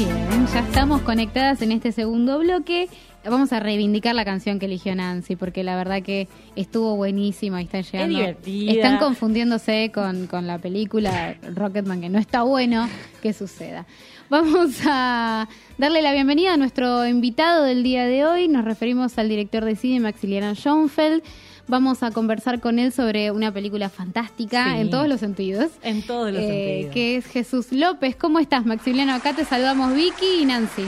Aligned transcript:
Bien, 0.00 0.46
ya 0.46 0.60
estamos 0.60 1.02
conectadas 1.02 1.60
en 1.60 1.72
este 1.72 1.92
segundo 1.92 2.38
bloque. 2.38 2.88
Vamos 3.22 3.52
a 3.52 3.60
reivindicar 3.60 4.14
la 4.14 4.24
canción 4.24 4.58
que 4.58 4.64
eligió 4.64 4.94
Nancy, 4.94 5.36
porque 5.36 5.62
la 5.62 5.76
verdad 5.76 6.02
que 6.02 6.26
estuvo 6.56 6.96
buenísima 6.96 7.60
y 7.60 7.66
está 7.66 7.82
llegando. 7.82 8.16
divertida. 8.16 8.72
Están 8.72 8.96
confundiéndose 8.96 9.92
con, 9.92 10.26
con 10.26 10.46
la 10.46 10.56
película 10.56 11.36
Rocketman, 11.54 12.00
que 12.00 12.08
no 12.08 12.18
está 12.18 12.44
bueno 12.44 12.88
que 13.20 13.34
suceda. 13.34 13.84
Vamos 14.30 14.78
a 14.86 15.46
darle 15.76 16.00
la 16.00 16.14
bienvenida 16.14 16.54
a 16.54 16.56
nuestro 16.56 17.06
invitado 17.06 17.64
del 17.64 17.82
día 17.82 18.06
de 18.06 18.24
hoy. 18.24 18.48
Nos 18.48 18.64
referimos 18.64 19.18
al 19.18 19.28
director 19.28 19.66
de 19.66 19.76
cine 19.76 20.00
Maximiliano 20.00 20.54
Schoenfeld. 20.54 21.22
Vamos 21.70 22.02
a 22.02 22.10
conversar 22.10 22.58
con 22.58 22.80
él 22.80 22.92
sobre 22.92 23.30
una 23.30 23.52
película 23.52 23.88
fantástica 23.88 24.74
Sí. 24.74 24.80
en 24.80 24.90
todos 24.90 25.06
los 25.08 25.20
sentidos. 25.20 25.68
En 25.82 26.02
todos 26.04 26.32
los 26.32 26.42
eh, 26.42 26.46
sentidos. 26.88 26.92
que 26.94 27.16
es 27.16 27.26
Jesús 27.26 27.70
López. 27.70 28.16
¿Cómo 28.16 28.40
estás, 28.40 28.66
Maximiliano? 28.66 29.14
Acá 29.14 29.34
te 29.34 29.44
saludamos 29.44 29.94
Vicky 29.94 30.40
y 30.42 30.44
Nancy. 30.46 30.82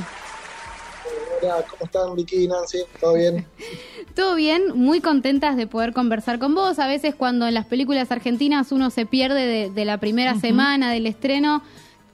Hola, 1.40 1.64
¿cómo 1.70 1.84
están 1.84 2.14
Vicky 2.16 2.44
y 2.44 2.48
Nancy? 2.48 2.78
¿Todo 3.00 3.14
bien? 3.14 3.46
Todo 4.16 4.34
bien, 4.34 4.62
muy 4.74 5.00
contentas 5.00 5.56
de 5.56 5.66
poder 5.68 5.92
conversar 5.92 6.38
con 6.40 6.54
vos. 6.54 6.78
A 6.80 6.86
veces 6.88 7.14
cuando 7.14 7.46
en 7.46 7.54
las 7.54 7.66
películas 7.66 8.10
argentinas 8.10 8.72
uno 8.72 8.90
se 8.90 9.06
pierde 9.06 9.46
de, 9.46 9.70
de 9.70 9.84
la 9.84 9.98
primera 9.98 10.34
semana 10.38 10.90
del 10.92 11.06
estreno, 11.06 11.62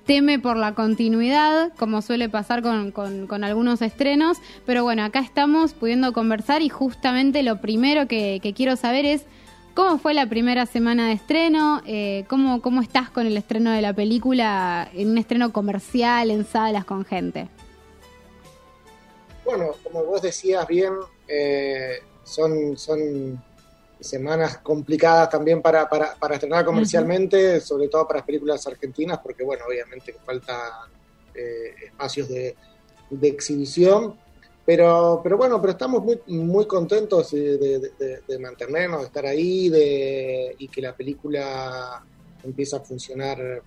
teme 0.08 0.38
por 0.38 0.56
la 0.56 0.74
continuidad, 0.74 1.70
como 1.78 2.00
suele 2.00 2.30
pasar 2.30 2.62
con, 2.62 2.92
con- 2.92 3.44
algunos 3.44 3.82
estrenos. 3.82 4.38
Pero 4.64 4.82
bueno, 4.82 5.04
acá 5.04 5.20
estamos 5.20 5.74
pudiendo 5.74 6.14
conversar 6.14 6.62
y 6.62 6.70
justamente 6.70 7.42
lo 7.42 7.60
primero 7.60 8.08
que, 8.08 8.40
que 8.42 8.54
quiero 8.54 8.74
saber 8.76 9.04
es 9.04 9.24
cómo 9.74 9.98
fue 9.98 10.14
la 10.14 10.26
primera 10.26 10.64
semana 10.64 11.08
de 11.08 11.12
estreno, 11.12 11.82
Eh, 11.84 12.24
cómo, 12.26 12.62
cómo 12.62 12.80
estás 12.80 13.10
con 13.10 13.26
el 13.26 13.36
estreno 13.36 13.70
de 13.70 13.82
la 13.82 13.92
película, 13.92 14.88
en 14.94 15.10
un 15.10 15.18
estreno 15.18 15.52
comercial, 15.52 16.30
en 16.30 16.46
salas, 16.46 16.86
con 16.86 17.04
gente. 17.04 17.48
Bueno, 19.44 19.72
como 19.84 20.04
vos 20.04 20.22
decías 20.22 20.66
bien, 20.66 20.94
eh, 21.28 21.98
son, 22.24 22.78
son 22.78 23.42
semanas 24.00 24.58
complicadas 24.58 25.28
también 25.30 25.60
para, 25.62 25.88
para, 25.88 26.14
para 26.16 26.34
estrenar 26.34 26.64
comercialmente, 26.64 27.60
sobre 27.60 27.88
todo 27.88 28.06
para 28.06 28.18
las 28.20 28.26
películas 28.26 28.66
argentinas, 28.66 29.18
porque 29.22 29.44
bueno, 29.44 29.64
obviamente 29.68 30.14
faltan 30.24 30.60
eh, 31.34 31.74
espacios 31.86 32.28
de, 32.28 32.56
de 33.10 33.28
exhibición. 33.28 34.14
Pero, 34.64 35.20
pero 35.22 35.38
bueno, 35.38 35.58
pero 35.60 35.70
estamos 35.72 36.02
muy, 36.04 36.20
muy 36.26 36.66
contentos 36.66 37.30
de, 37.30 37.56
de- 37.56 37.78
de- 37.98 38.20
de 38.28 38.38
mantenernos, 38.38 39.00
de 39.00 39.06
estar 39.06 39.24
ahí, 39.24 39.70
de, 39.70 40.54
y 40.58 40.68
que 40.68 40.82
la 40.82 40.94
película 40.94 42.04
empieza 42.42 42.76
a 42.76 42.80
funcionar 42.80 43.62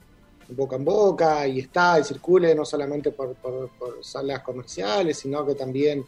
boca 0.49 0.75
en 0.75 0.85
boca 0.85 1.47
y 1.47 1.59
está 1.59 1.97
y 1.99 2.03
circule 2.03 2.53
no 2.53 2.66
solamente 2.66 3.11
por, 3.11 3.35
por- 3.35 3.69
por 3.79 4.03
salas 4.05 4.41
comerciales, 4.43 5.17
sino 5.17 5.43
que 5.45 5.55
también 5.55 6.05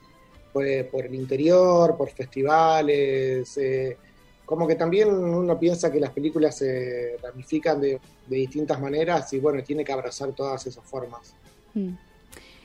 pues, 0.51 0.85
por 0.85 1.05
el 1.05 1.15
interior, 1.15 1.97
por 1.97 2.11
festivales. 2.11 3.57
eh, 3.57 3.97
como 4.45 4.67
que 4.67 4.75
también 4.75 5.09
uno 5.09 5.57
piensa 5.57 5.91
que 5.91 5.99
las 5.99 6.11
películas 6.11 6.57
se 6.57 7.17
ramifican 7.21 7.79
de, 7.79 7.99
de 8.27 8.35
distintas 8.35 8.79
maneras 8.79 9.31
y 9.33 9.39
bueno, 9.39 9.63
tiene 9.63 9.83
que 9.83 9.93
abrazar 9.93 10.31
todas 10.33 10.65
esas 10.67 10.83
formas. 10.83 11.33
Mm. 11.73 11.89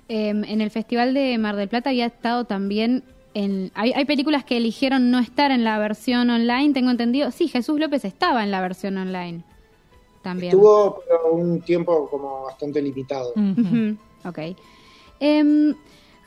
Eh, 0.09 0.29
en 0.31 0.61
el 0.61 0.71
Festival 0.71 1.15
de 1.15 1.37
Mar 1.39 1.57
del 1.57 1.69
Plata 1.69 1.91
había 1.91 2.07
estado 2.07 2.45
también 2.45 3.05
en... 3.35 3.71
Hay, 3.75 3.93
hay 3.93 4.05
películas 4.07 4.45
que 4.45 4.57
eligieron 4.57 5.11
no 5.11 5.19
estar 5.19 5.51
en 5.51 5.65
la 5.65 5.79
versión 5.79 6.31
online, 6.31 6.73
tengo 6.73 6.91
entendido. 6.91 7.31
Sí, 7.31 7.49
Jesús 7.49 7.79
López 7.79 8.05
estaba 8.05 8.43
en 8.43 8.51
la 8.51 8.61
versión 8.61 8.97
online. 8.97 9.43
También. 10.23 10.51
Estuvo 10.53 11.01
pero 11.07 11.33
un 11.33 11.61
tiempo 11.61 12.09
como 12.11 12.45
bastante 12.45 12.83
limitado. 12.83 13.33
Ujú, 13.37 13.97
Ok. 14.25 14.39
Em, 15.21 15.75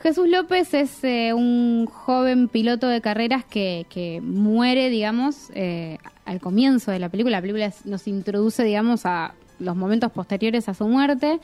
Jesús 0.02 0.28
López 0.28 0.74
es 0.74 1.04
eh, 1.04 1.32
un 1.32 1.86
joven 1.86 2.48
piloto 2.48 2.88
de 2.88 3.00
carreras 3.00 3.44
que, 3.44 3.86
que 3.88 4.20
muere, 4.20 4.90
digamos, 4.90 5.50
eh, 5.54 5.98
al 6.24 6.40
comienzo 6.40 6.90
de 6.90 6.98
la 6.98 7.08
película. 7.08 7.36
La 7.36 7.40
película 7.40 7.72
nos 7.84 8.08
introduce, 8.08 8.64
digamos, 8.64 9.06
a 9.06 9.34
los 9.60 9.76
momentos 9.76 10.10
posteriores 10.10 10.68
a 10.68 10.74
su 10.74 10.88
muerte. 10.88 11.38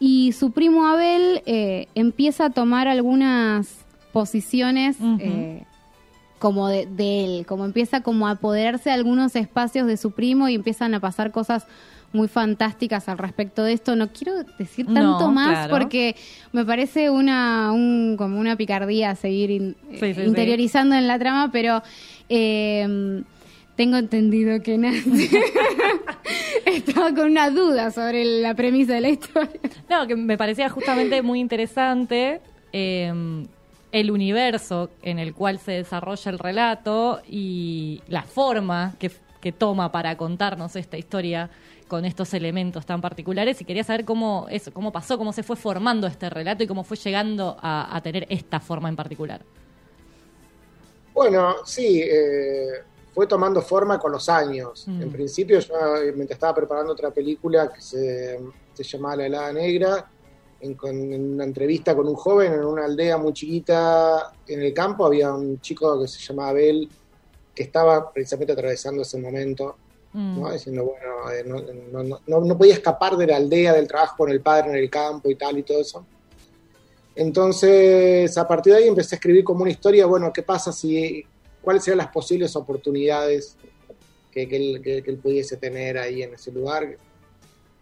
Y 0.00 0.32
su 0.32 0.52
primo 0.52 0.86
Abel 0.86 1.42
eh, 1.44 1.86
empieza 1.94 2.46
a 2.46 2.50
tomar 2.50 2.88
algunas 2.88 3.84
posiciones 4.12 4.96
eh, 5.20 5.64
como 6.38 6.68
de, 6.68 6.86
de 6.86 7.24
él, 7.24 7.46
como 7.46 7.66
empieza 7.66 8.00
como 8.00 8.26
a 8.26 8.32
apoderarse 8.32 8.88
de 8.88 8.94
algunos 8.94 9.36
espacios 9.36 9.86
de 9.86 9.98
su 9.98 10.12
primo 10.12 10.48
y 10.48 10.54
empiezan 10.54 10.94
a 10.94 11.00
pasar 11.00 11.30
cosas 11.30 11.66
muy 12.12 12.28
fantásticas 12.28 13.08
al 13.08 13.18
respecto 13.18 13.64
de 13.64 13.72
esto. 13.72 13.96
No 13.96 14.08
quiero 14.12 14.34
decir 14.58 14.86
No, 14.88 14.94
tanto 15.18 15.30
más 15.30 15.50
claro. 15.66 15.70
porque 15.78 16.14
me 16.52 16.64
parece 16.64 17.08
una 17.10 17.72
un, 17.72 18.16
como 18.18 18.38
una 18.38 18.56
picardía 18.56 19.14
seguir 19.14 19.50
in- 19.50 19.76
Sí, 19.92 19.96
sí, 19.98 20.04
eh, 20.06 20.14
sí. 20.14 20.20
interiorizando 20.22 20.94
en 20.94 21.06
la 21.06 21.18
trama, 21.18 21.50
pero 21.52 21.82
eh, 22.28 23.22
tengo 23.76 23.96
entendido 23.96 24.60
que 24.62 24.76
Nancy 24.78 25.30
estaba 26.66 27.14
con 27.14 27.30
una 27.30 27.50
duda 27.50 27.90
sobre 27.90 28.24
la 28.24 28.54
premisa 28.54 28.94
de 28.94 29.00
la 29.00 29.08
historia. 29.08 29.60
No, 29.88 30.06
que 30.06 30.16
me 30.16 30.36
parecía 30.38 30.68
justamente 30.68 31.22
muy 31.22 31.40
interesante 31.40 32.40
eh, 32.72 33.44
el 33.90 34.10
universo 34.10 34.90
en 35.02 35.18
el 35.18 35.34
cual 35.34 35.58
se 35.58 35.72
desarrolla 35.72 36.30
el 36.30 36.38
relato 36.38 37.20
y 37.28 38.00
la 38.08 38.22
forma 38.22 38.94
que, 38.98 39.10
que 39.40 39.52
toma 39.52 39.92
para 39.92 40.16
contarnos 40.16 40.76
esta 40.76 40.96
historia 40.96 41.50
con 41.92 42.06
estos 42.06 42.32
elementos 42.32 42.86
tan 42.86 43.02
particulares 43.02 43.60
y 43.60 43.66
quería 43.66 43.84
saber 43.84 44.06
cómo 44.06 44.46
eso, 44.48 44.72
cómo 44.72 44.90
pasó, 44.90 45.18
cómo 45.18 45.30
se 45.30 45.42
fue 45.42 45.56
formando 45.56 46.06
este 46.06 46.30
relato 46.30 46.64
y 46.64 46.66
cómo 46.66 46.84
fue 46.84 46.96
llegando 46.96 47.54
a, 47.60 47.94
a 47.94 48.00
tener 48.00 48.26
esta 48.30 48.60
forma 48.60 48.88
en 48.88 48.96
particular. 48.96 49.42
Bueno, 51.12 51.56
sí, 51.66 52.00
eh, 52.02 52.68
fue 53.14 53.26
tomando 53.26 53.60
forma 53.60 53.98
con 53.98 54.10
los 54.10 54.26
años. 54.30 54.88
Mm. 54.88 55.02
En 55.02 55.12
principio, 55.12 55.58
yo 55.60 55.74
eh, 55.98 56.12
mientras 56.16 56.36
estaba 56.38 56.54
preparando 56.54 56.92
otra 56.94 57.10
película 57.10 57.70
que 57.70 57.82
se, 57.82 58.40
se 58.72 58.82
llamaba 58.84 59.16
La 59.16 59.26
helada 59.26 59.52
negra, 59.52 60.10
en, 60.62 60.72
con- 60.74 61.12
en 61.12 61.34
una 61.34 61.44
entrevista 61.44 61.94
con 61.94 62.08
un 62.08 62.14
joven 62.14 62.54
en 62.54 62.64
una 62.64 62.86
aldea 62.86 63.18
muy 63.18 63.34
chiquita 63.34 64.32
en 64.48 64.62
el 64.62 64.72
campo, 64.72 65.04
había 65.04 65.34
un 65.34 65.60
chico 65.60 66.00
que 66.00 66.08
se 66.08 66.20
llamaba 66.20 66.48
Abel, 66.48 66.88
que 67.54 67.64
estaba 67.64 68.10
precisamente 68.10 68.54
atravesando 68.54 69.02
ese 69.02 69.18
momento, 69.18 69.76
Mm. 70.12 70.40
¿no? 70.40 70.52
diciendo, 70.52 70.84
bueno, 70.84 71.30
eh, 71.30 71.42
no, 71.46 72.02
no- 72.02 72.20
no- 72.26 72.40
no- 72.44 72.58
podía 72.58 72.74
escapar 72.74 73.16
de 73.16 73.26
la 73.26 73.36
aldea, 73.36 73.72
del 73.72 73.88
trabajo 73.88 74.16
con 74.18 74.30
el 74.30 74.40
padre 74.42 74.70
en 74.70 74.76
el 74.76 74.90
campo 74.90 75.30
y 75.30 75.36
tal 75.36 75.58
y 75.58 75.62
todo 75.62 75.80
eso. 75.80 76.04
Entonces, 77.14 78.36
a 78.38 78.46
partir 78.48 78.72
de 78.72 78.80
ahí 78.80 78.88
empecé 78.88 79.14
a 79.14 79.16
escribir 79.18 79.44
como 79.44 79.62
una 79.62 79.70
historia, 79.70 80.06
bueno, 80.06 80.32
¿qué 80.32 80.42
pasa 80.42 80.72
si, 80.72 81.24
cuáles 81.60 81.84
serían 81.84 81.98
las 81.98 82.08
posibles 82.08 82.54
oportunidades 82.56 83.56
que, 84.30 84.48
que 84.48 84.56
él, 84.56 84.80
que- 84.82 85.02
que 85.02 85.10
él 85.10 85.18
pudiese 85.18 85.56
tener 85.56 85.98
ahí 85.98 86.22
en 86.22 86.34
ese 86.34 86.50
lugar? 86.52 86.96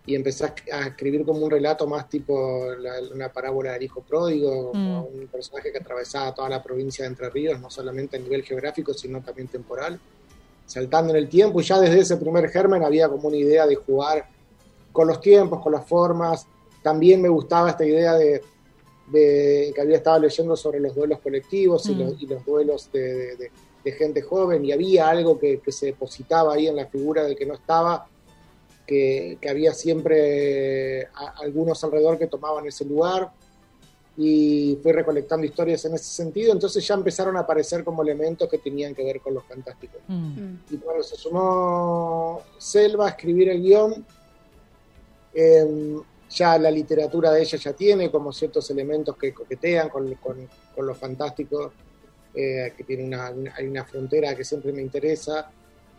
Y 0.07 0.15
empecé 0.17 0.45
a, 0.73 0.87
escribir 0.89 1.25
como 1.25 1.45
un 1.45 1.51
relato 1.51 1.87
más 1.87 2.09
tipo 2.09 2.67
la- 2.79 3.01
una 3.15 3.33
parábola 3.33 3.73
del 3.75 3.85
hijo 3.85 4.01
pródigo, 4.03 4.73
como 4.73 5.05
un 5.05 5.27
personaje 5.29 5.71
que 5.71 5.79
atravesaba 5.79 6.35
toda 6.35 6.49
la 6.49 6.63
provincia 6.63 7.05
de 7.05 7.11
Entre 7.11 7.29
Ríos, 7.31 7.61
no 7.61 7.71
solamente 7.71 8.17
a 8.17 8.21
nivel 8.21 8.43
geográfico, 8.43 8.93
sino 8.95 9.21
también 9.23 9.47
temporal, 9.49 10.01
saltando 10.71 11.11
en 11.13 11.17
el 11.17 11.29
tiempo, 11.29 11.61
y 11.61 11.65
ya 11.65 11.81
desde 11.81 11.99
ese 11.99 12.17
primer 12.17 12.49
germen 12.49 12.85
había 12.85 13.09
como 13.09 13.27
una 13.27 13.37
idea 13.37 13.67
de 13.67 13.75
jugar 13.75 14.29
con 14.93 15.09
los 15.09 15.21
tiempos, 15.21 15.61
con 15.63 15.73
las 15.73 15.85
formas. 15.85 16.47
También 16.81 17.21
me 17.21 17.29
gustaba 17.29 17.71
esta 17.71 17.85
idea 17.85 18.15
de, 18.15 18.41
de- 19.09 19.73
que 19.75 19.81
había 19.81 19.97
estado 19.97 20.21
leyendo 20.21 20.57
sobre 20.57 20.79
los 20.79 20.95
duelos 20.95 21.19
colectivos 21.19 21.89
y, 21.89 21.95
Mm. 21.95 21.99
los, 21.99 22.23
y 22.23 22.27
los 22.27 22.45
duelos 22.47 22.93
de, 22.93 23.01
de- 23.01 23.37
de- 23.37 23.51
de 23.85 23.93
gente 23.93 24.23
joven, 24.23 24.65
y 24.65 24.71
había 24.73 25.09
algo 25.09 25.39
que, 25.41 25.59
que 25.59 25.73
se 25.73 25.87
depositaba 25.87 26.55
ahí 26.55 26.69
en 26.69 26.77
la 26.77 26.87
figura 26.87 27.25
del 27.25 27.35
que 27.35 27.47
no 27.47 27.55
estaba, 27.55 28.07
que, 28.87 29.39
que 29.41 29.49
había 29.49 29.73
siempre 29.75 31.07
a- 31.07 31.35
algunos 31.43 31.83
alrededor 31.83 32.17
que 32.17 32.29
tomaban 32.29 32.65
ese 32.67 32.85
lugar, 32.85 33.31
y 34.23 34.79
fui 34.83 34.93
recolectando 34.93 35.47
historias 35.47 35.83
en 35.87 35.95
ese 35.95 36.05
sentido, 36.05 36.53
entonces 36.53 36.87
ya 36.87 36.93
empezaron 36.93 37.39
a 37.39 37.41
aparecer 37.41 37.83
como 37.83 38.03
elementos 38.03 38.51
que 38.51 38.59
tenían 38.59 38.95
que 38.95 39.03
ver 39.03 39.19
con 39.21 39.33
los 39.33 39.45
fantásticos. 39.45 40.03
Mm. 40.09 40.55
Y 40.71 40.77
cuando 40.77 41.03
se 41.03 41.17
sumó 41.17 42.43
Selva 42.59 43.07
a 43.07 43.11
escribir 43.11 43.49
el 43.49 43.63
guion, 43.63 44.05
eh, 45.33 45.97
ya 46.31 46.59
la 46.59 46.71
literatura 46.71 47.33
de 47.33 47.43
ella 47.43 47.59
ya 47.59 47.73
tiene 47.73 48.11
como 48.11 48.33
ciertos 48.33 48.71
elementos 48.71 49.17
que 49.17 49.33
coquetean 49.33 49.89
con, 49.89 50.15
con- 50.17 50.49
con 50.75 50.87
lo 50.87 50.95
fantástico, 50.95 51.73
eh, 52.35 52.73
que 52.77 52.85
tiene 52.85 53.05
una, 53.05 53.31
una- 53.31 53.55
hay 53.57 53.67
una 53.67 53.85
frontera 53.85 54.35
que 54.37 54.45
siempre 54.45 54.73
me 54.73 54.83
interesa. 54.83 55.51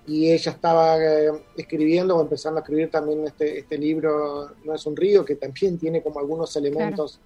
Y 0.07 0.31
ella 0.31 0.51
estaba 0.51 0.97
eh, 0.97 1.31
escribiendo 1.57 2.17
o 2.17 2.21
empezando 2.21 2.59
a 2.59 2.61
escribir 2.61 2.89
también 2.89 3.25
este, 3.25 3.59
este 3.59 3.77
libro, 3.77 4.51
No 4.63 4.73
es 4.75 4.85
un 4.85 4.95
río, 4.95 5.23
que 5.25 5.35
también 5.35 5.77
tiene 5.77 6.01
como 6.01 6.19
algunos 6.19 6.55
elementos 6.55 7.19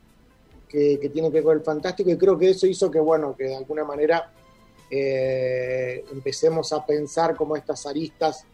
que, 0.67 0.99
que 0.99 1.09
tienen 1.09 1.31
que 1.31 1.37
ver 1.37 1.43
con 1.45 1.57
el 1.57 1.63
fantástico. 1.63 2.09
Y 2.09 2.17
creo 2.17 2.37
que 2.37 2.49
eso 2.49 2.67
hizo 2.67 2.89
que, 2.91 2.99
bueno, 2.99 3.35
que 3.35 3.45
de 3.45 3.55
alguna 3.55 3.83
manera 3.83 4.31
eh, 4.89 6.03
empecemos 6.11 6.71
a 6.73 6.85
pensar 6.85 7.35
como 7.35 7.55
estas 7.55 7.85
aristas 7.85 8.45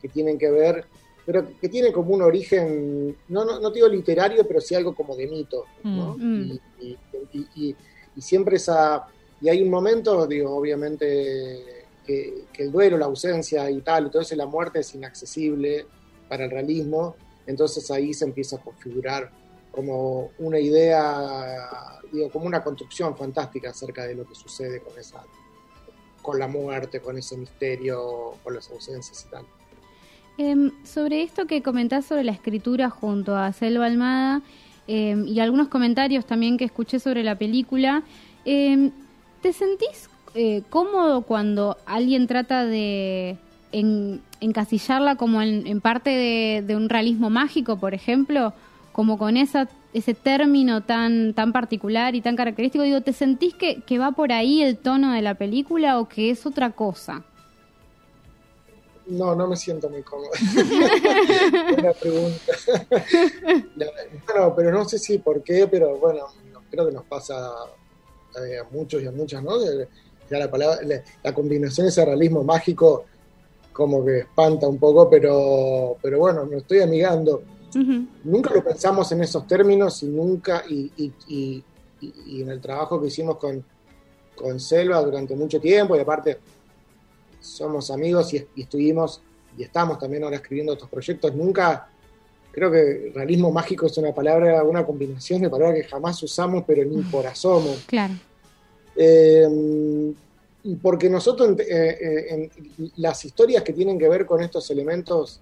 que 0.00 0.08
tienen 0.08 0.38
que 0.38 0.50
ver 0.50 0.84
pero 1.26 1.46
que 1.60 1.68
tiene 1.68 1.92
como 1.92 2.14
un 2.14 2.22
origen, 2.22 3.14
no, 3.28 3.44
no, 3.44 3.60
no 3.60 3.70
digo 3.70 3.86
literario, 3.86 4.48
pero 4.48 4.62
sí 4.62 4.74
algo 4.74 4.94
como 4.94 5.14
de 5.14 5.26
mito, 5.26 5.66
¿no? 5.84 6.16
Mm. 6.16 6.40
Y, 6.40 6.60
y- 6.80 6.98
y- 7.34 7.46
y- 7.54 7.76
y 8.16 8.20
siempre 8.22 8.56
esa, 8.56 9.04
y 9.38 9.50
hay 9.50 9.60
un 9.60 9.68
momento, 9.68 10.26
digo, 10.26 10.56
obviamente, 10.56 11.84
que, 12.06 12.44
que 12.50 12.62
el 12.62 12.72
duelo, 12.72 12.96
la 12.96 13.04
ausencia 13.04 13.70
y 13.70 13.82
tal, 13.82 14.06
entonces 14.06 14.38
la 14.38 14.46
muerte 14.46 14.78
es 14.80 14.94
inaccesible 14.94 15.84
para 16.30 16.46
el 16.46 16.50
realismo, 16.50 17.14
entonces 17.46 17.90
ahí 17.90 18.14
se 18.14 18.24
empieza 18.24 18.56
a 18.56 18.60
configurar 18.62 19.30
como 19.70 20.30
una 20.38 20.58
idea, 20.58 21.68
digo, 22.12 22.30
como 22.30 22.46
una 22.46 22.62
construcción 22.62 23.16
fantástica 23.16 23.70
acerca 23.70 24.04
de 24.06 24.14
lo 24.14 24.26
que 24.26 24.34
sucede 24.34 24.80
con 24.80 24.98
esa, 24.98 25.22
con 26.22 26.38
la 26.38 26.48
muerte, 26.48 27.00
con 27.00 27.16
ese 27.18 27.36
misterio, 27.36 28.34
con 28.42 28.54
las 28.54 28.70
ausencias 28.70 29.24
y 29.26 29.30
tal. 29.30 29.44
Em, 30.38 30.70
sobre 30.84 31.22
esto 31.22 31.46
que 31.46 31.62
comentás 31.62 32.06
sobre 32.06 32.24
la 32.24 32.32
escritura 32.32 32.90
junto 32.90 33.36
a 33.36 33.52
Selva 33.52 33.86
Almada 33.86 34.40
em, 34.86 35.26
y 35.26 35.40
algunos 35.40 35.68
comentarios 35.68 36.24
también 36.26 36.56
que 36.56 36.64
escuché 36.64 36.98
sobre 37.00 37.22
la 37.24 37.36
película, 37.36 38.04
em, 38.44 38.90
¿te 39.42 39.52
sentís 39.52 40.08
eh, 40.34 40.62
cómodo 40.70 41.22
cuando 41.22 41.76
alguien 41.86 42.26
trata 42.26 42.64
de 42.64 43.36
en- 43.72 44.20
encasillarla 44.40 45.16
como 45.16 45.42
en, 45.42 45.80
parte 45.80 46.62
de 46.64 46.76
un 46.76 46.88
realismo 46.88 47.30
mágico, 47.30 47.78
por 47.78 47.94
ejemplo? 47.94 48.52
Como 48.98 49.16
con 49.16 49.36
esa, 49.36 49.68
ese 49.94 50.12
término 50.12 50.82
tan, 50.82 51.32
tan 51.32 51.52
particular 51.52 52.16
y 52.16 52.20
tan 52.20 52.34
característico, 52.34 52.82
digo, 52.82 53.00
¿te 53.00 53.12
sentís 53.12 53.54
que, 53.54 53.80
que 53.82 53.96
va 53.96 54.10
por 54.10 54.32
ahí 54.32 54.60
el 54.60 54.76
tono 54.76 55.12
de 55.12 55.22
la 55.22 55.36
película 55.36 56.00
o 56.00 56.08
que 56.08 56.30
es 56.30 56.44
otra 56.46 56.72
cosa? 56.72 57.22
No, 59.06 59.36
no 59.36 59.46
me 59.46 59.54
siento 59.54 59.88
muy 59.88 60.02
cómodo. 60.02 60.30
Buena 61.70 61.92
pregunta. 61.92 62.52
Bueno, 64.26 64.54
pero 64.56 64.72
no 64.72 64.84
sé 64.84 64.98
si 64.98 65.18
por 65.18 65.44
qué, 65.44 65.68
pero 65.68 65.96
bueno, 65.98 66.24
no- 66.52 66.62
creo 66.68 66.86
que 66.86 66.92
nos 66.92 67.04
pasa 67.04 67.52
eh, 68.44 68.58
a 68.58 68.64
muchos 68.64 69.00
y 69.00 69.06
a 69.06 69.12
muchas, 69.12 69.44
¿no? 69.44 69.60
De- 69.60 69.88
Ya 70.28 70.40
la, 70.40 70.50
palabra, 70.50 70.80
la, 70.82 71.00
la 71.22 71.32
combinación 71.32 71.86
ese 71.86 72.04
realismo 72.04 72.42
mágico 72.42 73.04
como 73.72 74.04
que 74.04 74.18
espanta 74.18 74.66
un 74.66 74.76
poco, 74.80 75.08
pero, 75.08 75.96
pero 76.02 76.18
bueno, 76.18 76.46
me 76.46 76.56
estoy 76.56 76.80
amigando. 76.80 77.44
Nunca 78.24 78.52
lo 78.54 78.62
pensamos 78.64 79.10
en 79.12 79.22
esos 79.22 79.46
términos 79.46 80.02
y 80.02 80.06
nunca, 80.06 80.64
y, 80.68 80.90
y- 80.96 81.12
y- 81.28 82.42
en 82.42 82.48
el 82.48 82.60
trabajo 82.60 83.00
que 83.00 83.08
hicimos 83.08 83.36
con, 83.38 83.64
con 84.34 84.60
Selva 84.60 85.00
durante 85.02 85.34
mucho 85.34 85.60
tiempo, 85.60 85.96
y 85.96 86.00
aparte 86.00 86.38
somos 87.40 87.90
amigos 87.90 88.32
y, 88.34 88.46
estuvimos 88.56 89.20
y 89.56 89.62
estamos 89.64 89.98
también 89.98 90.22
ahora 90.24 90.36
escribiendo 90.36 90.72
otros 90.74 90.88
proyectos, 90.88 91.34
nunca, 91.34 91.88
creo 92.52 92.70
que 92.70 93.10
realismo 93.14 93.50
mágico 93.50 93.86
es 93.86 93.96
una 93.98 94.14
palabra, 94.14 94.62
una 94.62 94.86
combinación 94.86 95.42
de 95.42 95.50
palabras 95.50 95.82
que 95.82 95.88
jamás 95.88 96.22
usamos, 96.22 96.64
pero 96.66 96.84
ni 96.84 97.02
por 97.02 97.26
asomo. 97.26 97.74
Claro. 97.86 98.14
Eh, 98.94 100.14
porque 100.82 101.08
nosotros, 101.08 101.58
eh, 101.60 101.98
eh, 102.00 102.50
en 102.76 102.92
las 102.96 103.24
historias 103.24 103.62
que 103.62 103.72
tienen 103.72 103.98
que 103.98 104.08
ver 104.08 104.26
con 104.26 104.42
estos 104.42 104.70
elementos 104.70 105.40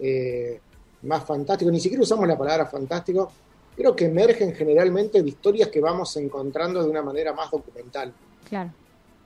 eh, 0.00 0.58
más 1.02 1.24
fantásticos, 1.24 1.72
ni 1.72 1.80
siquiera 1.80 2.02
usamos 2.02 2.26
la 2.28 2.38
palabra 2.38 2.66
fantástico, 2.66 3.30
creo 3.76 3.96
que 3.96 4.06
emergen 4.06 4.54
generalmente 4.54 5.22
de 5.22 5.28
historias 5.28 5.68
que 5.68 5.80
vamos 5.80 6.16
encontrando 6.16 6.82
de 6.82 6.88
una 6.90 7.02
manera 7.02 7.32
más 7.32 7.50
documental. 7.50 8.12
Claro. 8.48 8.72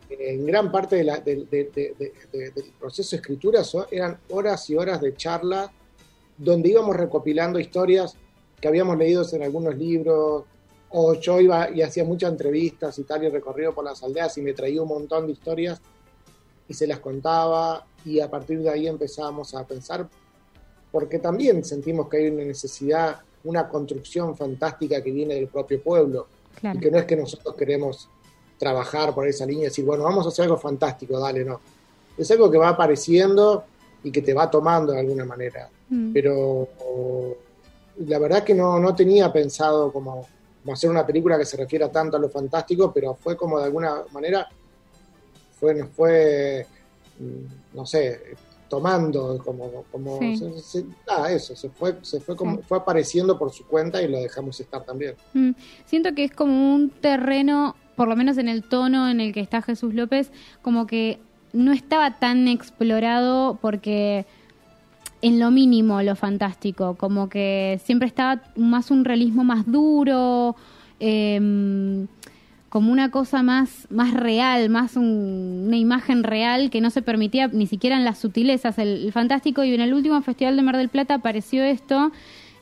En 0.09 0.47
gran 0.47 0.71
parte 0.71 0.97
de 0.97 1.05
la- 1.05 1.19
de- 1.19 1.47
de- 1.51 1.95
del 2.55 2.73
proceso 2.79 3.17
de 3.17 3.21
escritura 3.21 3.65
so- 3.65 3.89
eran 3.91 4.19
horas 4.31 4.71
y 4.71 4.77
horas 4.77 5.01
de 5.01 5.17
charla 5.17 5.73
donde 6.39 6.69
íbamos 6.69 6.95
recopilando 6.97 7.59
historias 7.59 8.15
que 8.61 8.69
habíamos 8.69 8.97
leído 8.97 9.25
en 9.33 9.43
algunos 9.43 9.77
libros, 9.77 10.45
o 10.91 11.15
yo 11.15 11.41
iba 11.41 11.69
y 11.71 11.83
hacía 11.83 12.05
muchas 12.05 12.31
entrevistas 12.31 12.99
y 12.99 13.03
tal, 13.03 13.25
y 13.25 13.29
recorrido 13.29 13.75
por 13.75 13.85
las 13.85 14.03
aldeas 14.03 14.39
y 14.39 14.43
me 14.43 14.53
traía 14.53 14.81
un 14.81 14.89
montón 14.89 15.27
de 15.27 15.33
historias 15.33 15.81
y 16.69 16.75
se 16.75 16.87
las 16.87 17.01
contaba, 17.01 17.85
y 18.05 18.21
a 18.21 18.31
partir 18.31 18.61
de 18.61 18.71
ahí 18.71 18.87
empezábamos 18.87 19.55
a 19.55 19.67
pensar, 19.67 20.09
porque 20.97 21.19
también 21.19 21.63
sentimos 21.63 22.09
que 22.09 22.17
hay 22.17 22.29
una 22.29 22.43
necesidad, 22.43 23.21
una 23.45 23.69
construcción 23.69 24.35
fantástica 24.35 25.03
que 25.03 25.11
viene 25.11 25.35
del 25.35 25.49
propio 25.49 25.83
pueblo 25.83 26.27
Claro. 26.59 26.79
y 26.79 26.81
que 26.81 26.91
no 26.91 26.97
es 26.97 27.05
que 27.05 27.17
nosotros 27.17 27.55
queremos 27.55 28.09
trabajar 28.59 29.15
por 29.15 29.29
esa 29.29 29.45
línea 29.45 29.65
y 29.65 29.67
decir, 29.67 29.85
bueno, 29.85 30.05
vamos 30.05 30.25
a 30.25 30.31
hacer 30.31 30.47
algo 30.47 30.57
fantástico, 30.57 31.21
dale, 31.21 31.45
no. 31.45 31.61
Es 32.17 32.31
algo 32.31 32.51
que 32.51 32.57
va 32.57 32.71
apareciendo 32.71 33.65
y 34.05 34.11
que 34.11 34.23
te 34.23 34.33
va 34.33 34.51
tomando 34.51 34.95
de 34.95 35.01
alguna 35.01 35.27
manera. 35.27 35.69
Mm. 35.91 36.15
Pero 36.15 36.67
la 37.99 38.19
verdad 38.19 38.43
que 38.43 38.55
no, 38.55 38.79
no 38.81 38.95
tenía 38.95 39.31
pensado 39.31 39.93
como, 39.93 40.27
como 40.63 40.73
hacer 40.73 40.89
una 40.89 41.05
película 41.07 41.37
que 41.37 41.45
se 41.45 41.59
refiera 41.59 41.93
tanto 41.93 42.17
a 42.17 42.21
lo 42.21 42.31
fantástico, 42.31 42.91
pero 42.91 43.15
fue 43.17 43.37
como 43.37 43.59
de 43.59 43.67
alguna 43.67 44.03
manera, 44.13 44.49
fue, 45.61 45.85
fue, 45.89 46.67
mm, 47.19 47.77
no 47.77 47.85
sé, 47.85 48.35
tomando 48.69 49.39
como, 49.45 49.85
como 49.93 50.19
Sí. 50.19 50.37
se- 50.37 50.61
se- 50.61 50.85
nada, 51.07 51.31
eso, 51.33 51.55
se 51.57 51.69
fue, 51.71 51.97
se 52.03 52.21
fue 52.21 52.37
como, 52.37 52.57
Sí. 52.57 52.63
fue 52.67 52.79
apareciendo 52.79 53.39
por 53.39 53.53
su 53.53 53.65
cuenta 53.67 54.03
y 54.03 54.09
lo 54.09 54.19
dejamos 54.19 54.59
estar 54.61 54.85
también. 54.85 55.15
Mm, 55.35 55.51
Siento 55.85 56.15
que 56.15 56.25
es 56.25 56.33
como 56.33 56.75
un 56.75 56.91
terreno, 56.91 57.77
por 57.97 58.09
lo 58.09 58.17
menos 58.17 58.39
en 58.39 58.49
el 58.49 58.63
tono 58.63 59.09
en 59.09 59.21
el 59.21 59.33
que 59.33 59.41
está 59.41 59.63
Jesús 59.63 59.95
López, 59.95 60.31
como 60.63 60.87
que 60.87 61.19
no 61.53 61.73
estaba 61.73 62.19
tan 62.19 62.49
explorado 62.49 63.59
porque 63.63 64.27
en 65.23 65.39
lo 65.41 65.51
mínimo 65.51 66.03
lo 66.03 66.15
fantástico, 66.17 66.95
como 66.97 67.29
que 67.29 67.81
siempre 67.85 68.07
estaba 68.07 68.43
más 68.57 68.91
un 68.91 69.05
realismo 69.05 69.45
más 69.45 69.65
duro, 69.71 70.55
em, 71.01 72.07
como 72.77 72.93
una 72.93 73.11
cosa 73.11 73.43
más, 73.43 73.87
más 73.89 74.13
real, 74.13 74.69
más 74.69 74.97
un- 74.97 75.65
una 75.69 75.79
imagen 75.79 76.23
real 76.23 76.69
que 76.69 76.83
no 76.83 76.91
se 76.91 77.01
permitía 77.01 77.49
ni 77.49 77.67
siquiera 77.67 77.97
en 77.97 78.05
las 78.05 78.19
sutilezas. 78.19 78.77
El, 78.77 79.11
fantástico, 79.13 79.65
y 79.65 79.73
en 79.73 79.81
el 79.81 79.95
último 79.95 80.21
Festival 80.21 80.57
de 80.57 80.63
Mar 80.63 80.77
del 80.77 80.91
Plata 80.91 81.15
apareció 81.15 81.65
esto, 81.65 82.13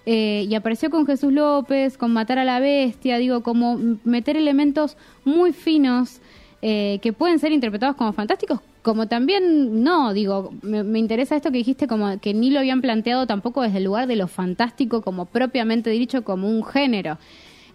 eh, 0.06 0.46
y 0.48 0.54
apareció 0.54 0.88
con 0.88 1.04
Jesús 1.04 1.32
López, 1.32 1.98
con 1.98 2.12
Matar 2.12 2.38
a 2.38 2.44
la 2.44 2.60
Bestia, 2.60 3.18
digo, 3.18 3.42
como 3.42 3.76
meter 4.04 4.36
elementos 4.36 4.96
muy 5.24 5.52
finos 5.52 6.20
eh, 6.62 7.00
que 7.02 7.12
pueden 7.12 7.40
ser 7.40 7.50
interpretados 7.50 7.96
como 7.96 8.12
fantásticos, 8.12 8.60
como 8.82 9.08
también 9.08 9.82
no, 9.82 10.12
digo, 10.12 10.52
me, 10.62 11.00
interesa 11.00 11.34
esto 11.34 11.50
que 11.50 11.58
dijiste, 11.58 11.88
como 11.88 12.20
que 12.20 12.34
ni 12.34 12.50
lo 12.50 12.60
habían 12.60 12.82
planteado 12.82 13.26
tampoco 13.26 13.62
desde 13.62 13.78
el 13.78 13.84
lugar 13.84 14.06
de 14.06 14.14
lo 14.14 14.28
fantástico, 14.28 15.02
como 15.02 15.26
propiamente 15.26 15.90
dicho, 15.90 16.22
como 16.22 16.48
un 16.48 16.62
género. 16.64 17.18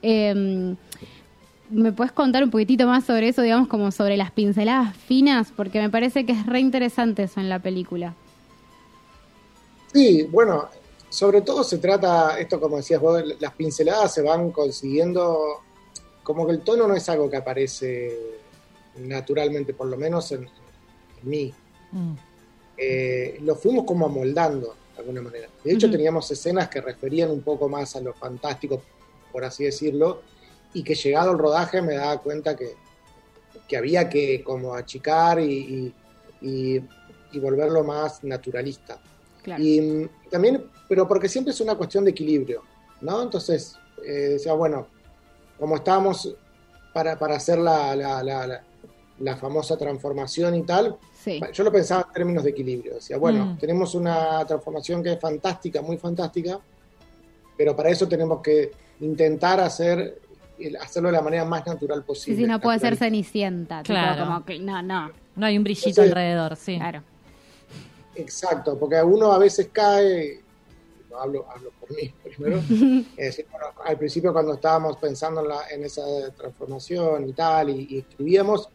Eh, 0.02 0.76
¿Me 1.70 1.92
puedes 1.92 2.12
contar 2.12 2.44
un 2.44 2.50
poquitito 2.50 2.88
más 2.88 3.06
sobre 3.06 3.30
eso, 3.30 3.42
digamos, 3.42 3.68
como 3.68 3.92
sobre 3.92 4.18
las 4.18 4.32
pinceladas 4.32 4.96
finas? 4.96 5.54
Porque 5.56 5.80
me 5.80 5.90
parece 5.90 6.26
que 6.26 6.32
es 6.32 6.46
re 6.46 6.60
interesante 6.60 7.24
eso 7.24 7.40
en 7.40 7.50
la 7.50 7.60
película. 7.60 8.16
Sí, 9.94 10.24
bueno, 10.24 10.70
sobre 11.10 11.42
todo 11.42 11.64
se 11.64 11.78
trata, 11.78 12.40
esto 12.40 12.60
como 12.60 12.78
decías 12.78 13.02
vos, 13.02 13.24
las 13.40 13.54
pinceladas 13.54 14.14
se 14.14 14.22
van 14.22 14.52
consiguiendo, 14.52 15.62
como 16.24 16.46
que 16.46 16.54
el 16.54 16.62
tono 16.62 16.88
no 16.88 16.96
es 16.96 17.08
algo 17.10 17.30
que 17.30 17.38
aparece 17.38 18.18
naturalmente, 18.98 19.74
por 19.74 19.88
lo 19.88 19.98
menos 19.98 20.32
en, 20.32 20.44
en 20.44 21.30
mí. 21.30 21.54
Mm. 21.92 22.14
Eh, 22.78 23.40
lo 23.42 23.56
fuimos 23.56 23.86
como 23.86 24.06
amoldando 24.06 24.76
de 24.94 25.00
alguna 25.00 25.22
manera. 25.22 25.50
De 25.64 25.74
hecho, 25.74 25.90
teníamos 25.90 26.30
escenas 26.32 26.70
que 26.70 26.82
referían 26.82 27.30
un 27.30 27.42
poco 27.42 27.68
más 27.68 27.96
a 27.96 28.02
lo 28.02 28.14
fantástico, 28.14 28.82
por 29.32 29.44
así 29.44 29.66
decirlo, 29.66 30.22
y 30.74 30.84
que 30.84 30.96
llegado 30.96 31.32
el 31.32 31.38
rodaje 31.38 31.82
me 31.82 31.96
daba 31.96 32.18
cuenta 32.22 32.56
que, 32.56 32.74
que 33.68 33.78
había 33.78 34.10
que 34.10 34.44
como 34.44 34.74
achicar 34.76 35.40
y, 35.40 35.94
y- 36.42 36.48
y- 36.48 36.82
y 37.32 37.40
volverlo 37.40 37.84
más 37.84 38.24
naturalista. 38.24 39.00
Claro. 39.44 39.62
Y 39.64 39.82
mm, 39.82 40.10
también, 40.32 40.66
pero 40.88 41.08
porque 41.08 41.30
siempre 41.30 41.54
es 41.54 41.62
una 41.62 41.76
cuestión 41.76 42.04
de 42.06 42.12
equilibrio, 42.12 42.64
¿no? 43.02 43.22
Entonces, 43.22 43.76
eh, 44.04 44.12
decía, 44.34 44.54
bueno, 44.54 44.88
como 45.60 45.76
estábamos 45.76 46.36
para, 46.94 47.18
para 47.20 47.36
hacer 47.36 47.60
la, 47.60 47.96
la, 47.96 48.24
la- 48.24 49.38
famosa 49.38 49.78
transformación 49.78 50.56
y 50.56 50.64
tal, 50.64 50.98
sí. 51.24 51.40
yo 51.54 51.64
lo 51.64 51.72
pensaba 51.72 52.06
en 52.08 52.14
términos 52.14 52.44
de 52.44 52.50
equilibrio. 52.52 52.96
Decía, 52.96 53.18
bueno, 53.18 53.46
Mm. 53.46 53.58
tenemos 53.58 53.94
una 53.94 54.44
transformación 54.46 55.04
que 55.04 55.14
es 55.14 55.20
fantástica, 55.20 55.82
muy 55.82 55.98
fantástica, 55.98 56.60
pero 57.58 57.76
para 57.76 57.90
eso 57.90 58.08
tenemos 58.08 58.42
que 58.42 58.72
intentar 59.02 59.60
hacer 59.60 60.20
hacerlo 60.82 61.10
de 61.10 61.14
la 61.14 61.22
manera 61.22 61.46
más 61.46 61.66
natural 61.66 62.00
Sí, 62.00 62.06
posible. 62.08 62.38
sí, 62.42 62.48
no 62.48 62.60
puede 62.60 62.80
ser 62.80 62.96
cenicienta. 62.98 63.84
tipo, 63.84 63.94
Claro. 63.94 64.26
como 64.26 64.46
que- 64.46 64.60
no, 64.60 64.82
no. 64.82 65.12
No 65.36 65.46
hay 65.46 65.58
un 65.58 65.64
brillito 65.64 65.90
Entonces- 65.90 66.12
alrededor, 66.12 66.56
sí. 66.56 66.76
Claro. 66.78 67.04
Exacto, 68.16 68.78
porque 68.78 69.02
uno 69.02 69.32
a 69.32 69.38
veces 69.38 69.70
cae, 69.72 70.42
no, 71.10 71.18
hablo, 71.20 71.46
hablo 71.50 71.72
por 71.80 71.90
mí 71.96 72.12
primero, 72.24 72.58
es 73.18 73.26
decir, 73.26 73.48
bueno, 73.52 73.68
al 73.86 73.98
principio 73.98 74.34
cuando 74.34 74.54
estábamos 74.56 74.98
pensando 74.98 75.42
en, 75.42 75.48
la- 75.48 75.70
en 75.72 75.84
esa 75.86 76.02
transformación 76.38 77.30
y 77.30 77.34
tal, 77.34 77.70
y, 77.70 77.88
y 77.90 77.98
escribíamos, 78.00 78.68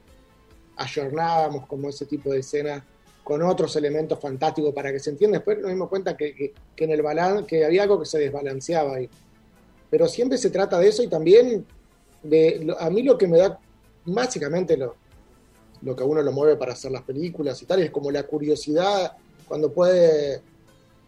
ayornábamos 0.76 1.66
como 1.66 1.88
ese 1.88 2.06
tipo 2.06 2.30
de 2.32 2.40
escenas 2.40 2.82
con 3.22 3.40
otros 3.42 3.74
elementos 3.76 4.18
fantásticos 4.20 4.74
para 4.74 4.92
que 4.92 4.98
se 4.98 5.10
entienda. 5.10 5.38
Después 5.38 5.58
nos 5.58 5.70
dimos 5.70 5.88
cuenta 5.88 6.14
que, 6.16 6.52
en 6.76 6.90
el 6.90 7.00
balance, 7.00 7.46
que 7.46 7.64
había 7.64 7.82
algo 7.84 7.98
que 8.00 8.04
se 8.06 8.18
desbalanceaba 8.18 8.96
ahí. 8.96 9.08
Pero 9.90 10.08
siempre 10.08 10.38
se 10.38 10.50
trata 10.50 10.78
de 10.78 10.88
eso 10.88 11.02
y 11.02 11.08
también 11.08 11.66
de, 12.22 12.74
a 12.78 12.90
mí 12.90 13.02
lo 13.02 13.16
que 13.16 13.28
me 13.28 13.38
da, 13.38 13.58
básicamente 14.04 14.76
lo, 14.76 14.96
lo 15.82 15.94
que 15.94 16.02
a 16.02 16.06
uno 16.06 16.22
lo 16.22 16.32
mueve 16.32 16.56
para 16.56 16.72
hacer 16.72 16.90
las 16.90 17.02
películas 17.02 17.60
y 17.62 17.66
tal, 17.66 17.82
es 17.82 17.90
como 17.90 18.10
la 18.10 18.24
curiosidad 18.24 19.16
cuando 19.46 19.72
puede 19.72 20.40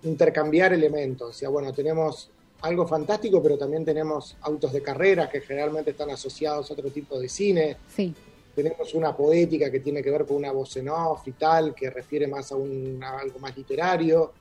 intercambiar 0.02 0.73
elementos. 0.73 1.30
O 1.30 1.33
sea, 1.33 1.49
bueno, 1.49 1.73
tenemos 1.73 2.30
algo 2.61 2.87
fantástico, 2.87 3.42
pero 3.42 3.59
también 3.59 3.85
tenemos 3.85 4.37
autos 4.42 4.73
de 4.73 4.83
carrera 4.83 5.28
que 5.28 5.40
generalmente 5.40 5.90
están 5.90 6.11
asociados 6.11 6.71
a 6.71 6.75
otro 6.75 6.90
tipo 6.90 7.18
de 7.18 7.28
cine. 7.28 7.76
Sí 7.95 8.14
tenemos 8.56 8.95
una 8.95 9.14
poética 9.14 9.71
que 9.71 9.80
tiene 9.80 10.02
que 10.02 10.11
ver 10.11 10.25
con 10.25 10.38
una 10.38 10.50
voz 10.50 10.75
en 10.78 10.88
off 10.88 11.28
y 11.28 11.33
tal, 11.33 11.75
que 11.75 11.90
refiere 11.90 12.26
más 12.26 12.50
a, 12.50 12.56
un, 12.56 12.99
algo 13.04 13.38
más 13.38 13.54
literario, 13.54 14.33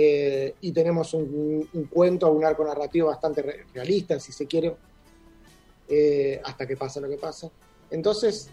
eh, 0.00 0.54
y 0.60 0.70
tenemos 0.70 1.12
un, 1.12 1.68
cuento, 1.90 2.30
un 2.30 2.44
arco 2.44 2.64
narrativo 2.64 3.08
bastante 3.08 3.64
realista, 3.74 4.20
si 4.20 4.30
se 4.30 4.46
quiere, 4.46 4.76
eh, 5.88 6.40
hasta 6.44 6.68
que 6.68 6.76
pasa 6.76 7.00
lo 7.00 7.08
que 7.08 7.16
pasa. 7.16 7.50
Entonces, 7.90 8.48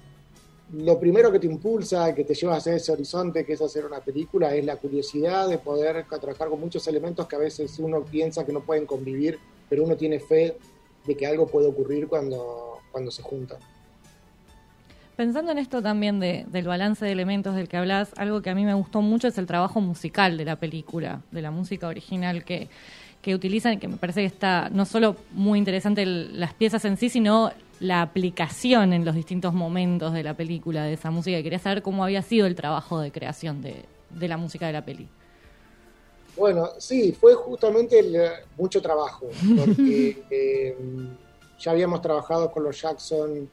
lo 0.74 1.00
primero 1.00 1.32
que 1.32 1.38
te 1.38 1.46
impulsa, 1.46 2.16
que 2.16 2.24
te 2.24 2.34
lleva 2.34 2.56
hacia 2.56 2.74
ese 2.74 2.92
horizonte, 2.92 3.46
que 3.46 3.54
es 3.54 3.62
hacer 3.62 3.86
una 3.86 4.00
película, 4.00 4.56
es 4.56 4.66
la 4.66 4.78
curiosidad 4.78 5.48
de 5.48 5.60
poder 5.60 6.08
trabajar 6.08 6.50
con 6.50 6.60
muchos 6.60 6.88
elementos 6.88 7.28
que 7.28 7.36
a 7.36 7.40
veces 7.40 7.78
uno 7.78 8.04
piensa 8.04 8.44
que 8.44 8.52
no 8.52 8.66
pueden 8.66 8.88
convivir, 8.88 9.38
pero 9.70 9.84
uno 9.84 9.96
tiene 9.96 10.20
fe 10.20 10.58
de 11.06 11.16
que 11.16 11.28
algo 11.28 11.46
puede 11.46 11.68
ocurrir 11.68 12.08
cuando, 12.08 12.80
cuando 12.92 13.12
se 13.12 13.22
juntan. 13.22 13.60
Pensando 15.16 15.54
en 15.54 15.60
esto 15.60 15.82
también 15.82 16.20
del 16.20 16.68
balance 16.68 17.06
de 17.06 17.12
elementos 17.12 17.56
del 17.56 17.70
que 17.70 17.78
hablas, 17.78 18.12
algo 18.18 18.42
que 18.42 18.50
a 18.50 18.56
mí 18.56 18.66
me 18.66 18.74
gustó 18.74 19.02
mucho 19.02 19.30
es 19.30 19.38
el 19.38 19.46
trabajo 19.46 19.80
musical 19.80 20.36
de 20.36 20.44
la 20.44 20.58
película, 20.58 21.22
de 21.32 21.42
la 21.42 21.52
música 21.52 21.88
original 21.88 22.44
que, 22.44 22.68
que 23.22 23.34
utilizan 23.34 23.74
y 23.74 23.78
que 23.78 23.88
me 23.88 23.96
parece 23.96 24.22
que 24.22 24.28
está 24.28 24.70
no 24.70 24.86
solo 24.86 25.16
muy 25.32 25.58
interesante 25.58 26.06
las 26.06 26.54
piezas 26.54 26.84
en 26.84 26.98
sí, 26.98 27.08
sino 27.08 27.52
la 27.80 28.02
aplicación 28.02 28.92
en 28.92 29.06
los 29.06 29.16
distintos 29.16 29.54
momentos 29.54 30.12
de 30.12 30.22
la 30.22 30.34
película 30.34 30.84
de 30.84 30.94
esa 30.94 31.12
música. 31.12 31.42
Quería 31.42 31.60
saber 31.60 31.82
cómo 31.82 32.04
había 32.04 32.22
sido 32.22 32.46
el 32.46 32.56
trabajo 32.56 33.00
de 33.00 33.14
creación 33.14 33.62
de, 33.62 33.86
la 34.28 34.36
música 34.36 34.68
de 34.68 34.74
la 34.74 34.84
peli. 34.84 35.08
Bueno, 36.36 36.72
sí, 36.78 37.14
fue 37.14 37.36
justamente 37.36 38.04
mucho 38.58 38.82
trabajo, 38.82 39.30
porque 39.58 40.24
eh, 40.30 40.76
ya 41.58 41.72
habíamos 41.72 42.02
trabajado 42.02 42.52
con 42.52 42.64
los 42.64 42.82
Jackson 42.82 43.50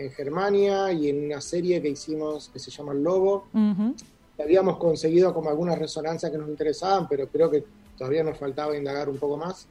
en 0.00 0.10
Germania 0.10 0.92
y 0.92 1.10
en 1.10 1.26
una 1.26 1.40
serie 1.40 1.80
que 1.82 1.88
hicimos 1.88 2.48
que 2.52 2.58
se 2.58 2.70
llama 2.70 2.92
El 2.92 3.02
Lobo. 3.02 3.46
Habíamos 4.38 4.78
conseguido 4.78 5.34
como 5.34 5.50
algunas 5.50 5.78
resonancias 5.78 6.32
que 6.32 6.38
nos 6.38 6.48
interesaban, 6.48 7.06
pero 7.06 7.28
creo 7.28 7.50
que 7.50 7.62
todavía 7.98 8.24
nos 8.24 8.38
faltaba 8.38 8.74
indagar 8.74 9.10
un 9.10 9.18
poco 9.18 9.36
más. 9.36 9.66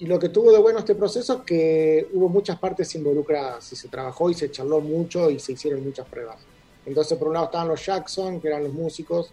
Y 0.00 0.06
lo 0.06 0.18
que 0.18 0.30
tuvo 0.30 0.50
de 0.50 0.58
bueno 0.58 0.80
este 0.80 0.96
proceso 0.96 1.34
es 1.34 1.40
que 1.42 2.08
hubo 2.12 2.28
muchas 2.28 2.58
partes 2.58 2.92
involucradas 2.96 3.72
y 3.72 3.76
se 3.76 3.86
trabajó 3.86 4.30
y 4.30 4.34
se 4.34 4.50
charló 4.50 4.80
mucho 4.80 5.30
y 5.30 5.38
se 5.38 5.52
hicieron 5.52 5.84
muchas 5.84 6.08
pruebas. 6.08 6.38
Entonces, 6.84 7.16
por 7.16 7.28
un 7.28 7.34
lado 7.34 7.46
estaban 7.46 7.68
los 7.68 7.86
Jackson, 7.86 8.40
que 8.40 8.48
eran 8.48 8.64
los 8.64 8.72
músicos, 8.72 9.30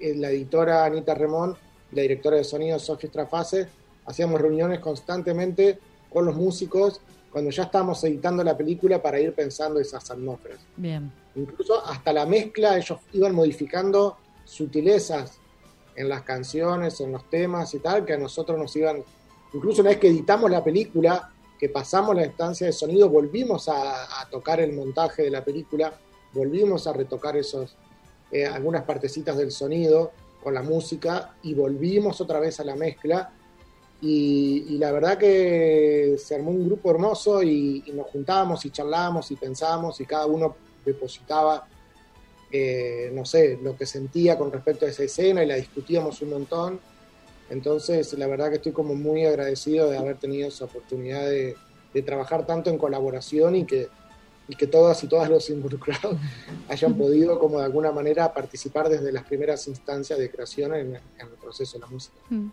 eh, 0.00 0.16
la 0.16 0.30
editora 0.30 0.84
Anita 0.84 1.14
Remón, 1.14 1.56
la 1.92 2.02
directora 2.02 2.38
de 2.38 2.42
sonido 2.42 2.80
Sofía 2.80 3.08
Strafase, 3.08 3.68
hacíamos 4.06 4.40
reuniones 4.40 4.80
constantemente 4.80 5.78
con 6.12 6.24
los 6.24 6.34
músicos 6.34 7.00
cuando 7.34 7.50
ya 7.50 7.64
estábamos 7.64 8.04
editando 8.04 8.44
la 8.44 8.56
película 8.56 9.02
para 9.02 9.18
ir 9.18 9.34
pensando 9.34 9.80
esas 9.80 10.08
atmósferas. 10.08 10.60
Bien. 10.76 11.10
Incluso 11.34 11.84
hasta 11.84 12.12
la 12.12 12.26
mezcla, 12.26 12.78
ellos 12.78 13.00
iban 13.12 13.34
modificando 13.34 14.18
sutilezas 14.44 15.40
en 15.96 16.08
las 16.08 16.22
canciones, 16.22 17.00
en 17.00 17.10
los 17.10 17.28
temas 17.28 17.74
y 17.74 17.80
tal, 17.80 18.04
que 18.04 18.12
a 18.12 18.18
nosotros 18.18 18.56
nos 18.56 18.76
iban, 18.76 19.02
incluso 19.52 19.80
una 19.80 19.90
vez 19.90 19.98
que 19.98 20.10
editamos 20.10 20.48
la 20.48 20.62
película, 20.62 21.32
que 21.58 21.68
pasamos 21.68 22.14
la 22.14 22.24
instancia 22.24 22.68
de 22.68 22.72
sonido, 22.72 23.08
volvimos 23.08 23.68
a, 23.68 24.28
tocar 24.30 24.60
el 24.60 24.72
montaje 24.72 25.22
de 25.22 25.30
la 25.30 25.44
película, 25.44 25.92
volvimos 26.32 26.86
a 26.86 26.92
retocar 26.92 27.36
esos, 27.36 27.76
eh, 28.30 28.46
algunas 28.46 28.84
partecitas 28.84 29.36
del 29.36 29.50
sonido 29.50 30.12
con 30.40 30.54
la 30.54 30.62
música 30.62 31.34
y 31.42 31.54
volvimos 31.54 32.20
otra 32.20 32.38
vez 32.38 32.60
a 32.60 32.64
la 32.64 32.76
mezcla 32.76 33.32
y, 34.06 34.76
la 34.76 34.92
verdad 34.92 35.16
que 35.16 36.16
se 36.22 36.34
armó 36.34 36.50
un 36.50 36.66
grupo 36.66 36.90
hermoso 36.90 37.42
y, 37.42 37.82
nos 37.94 38.08
juntábamos 38.08 38.62
y 38.66 38.70
charlábamos 38.70 39.30
y 39.30 39.36
pensábamos 39.36 39.98
y 39.98 40.04
cada 40.04 40.26
uno 40.26 40.54
depositaba, 40.84 41.66
eh, 42.52 43.10
no 43.14 43.24
sé, 43.24 43.58
lo 43.62 43.74
que 43.74 43.86
sentía 43.86 44.36
con 44.36 44.52
respecto 44.52 44.84
a 44.84 44.90
esa 44.90 45.04
escena 45.04 45.42
y 45.42 45.46
la 45.46 45.54
discutíamos 45.54 46.20
un 46.20 46.30
montón. 46.30 46.80
Entonces, 47.48 48.12
la 48.18 48.26
verdad 48.26 48.50
que 48.50 48.56
estoy 48.56 48.72
como 48.72 48.94
muy 48.94 49.24
agradecido 49.24 49.88
de 49.88 49.96
haber 49.96 50.18
tenido 50.18 50.48
esa 50.48 50.66
oportunidad 50.66 51.24
de, 51.24 51.56
trabajar 52.04 52.44
tanto 52.44 52.68
en 52.68 52.76
colaboración 52.76 53.54
y 53.54 53.64
que, 53.64 53.88
y 54.48 54.56
que 54.56 54.66
todas 54.66 55.02
y 55.02 55.06
todas 55.06 55.30
los 55.30 55.48
involucrados 55.56 56.18
hayan 56.68 56.94
podido 56.94 57.38
como 57.38 57.60
de 57.60 57.64
alguna 57.64 57.90
manera 57.90 58.34
participar 58.34 58.90
desde 58.90 59.12
las 59.12 59.24
primeras 59.24 59.66
instancias 59.66 60.18
de 60.18 60.30
creación 60.30 60.74
en, 60.74 60.96
el 60.96 61.28
proceso 61.40 61.78
de 61.78 61.80
la 61.80 61.86
música. 61.86 62.16
Mm. 62.28 62.48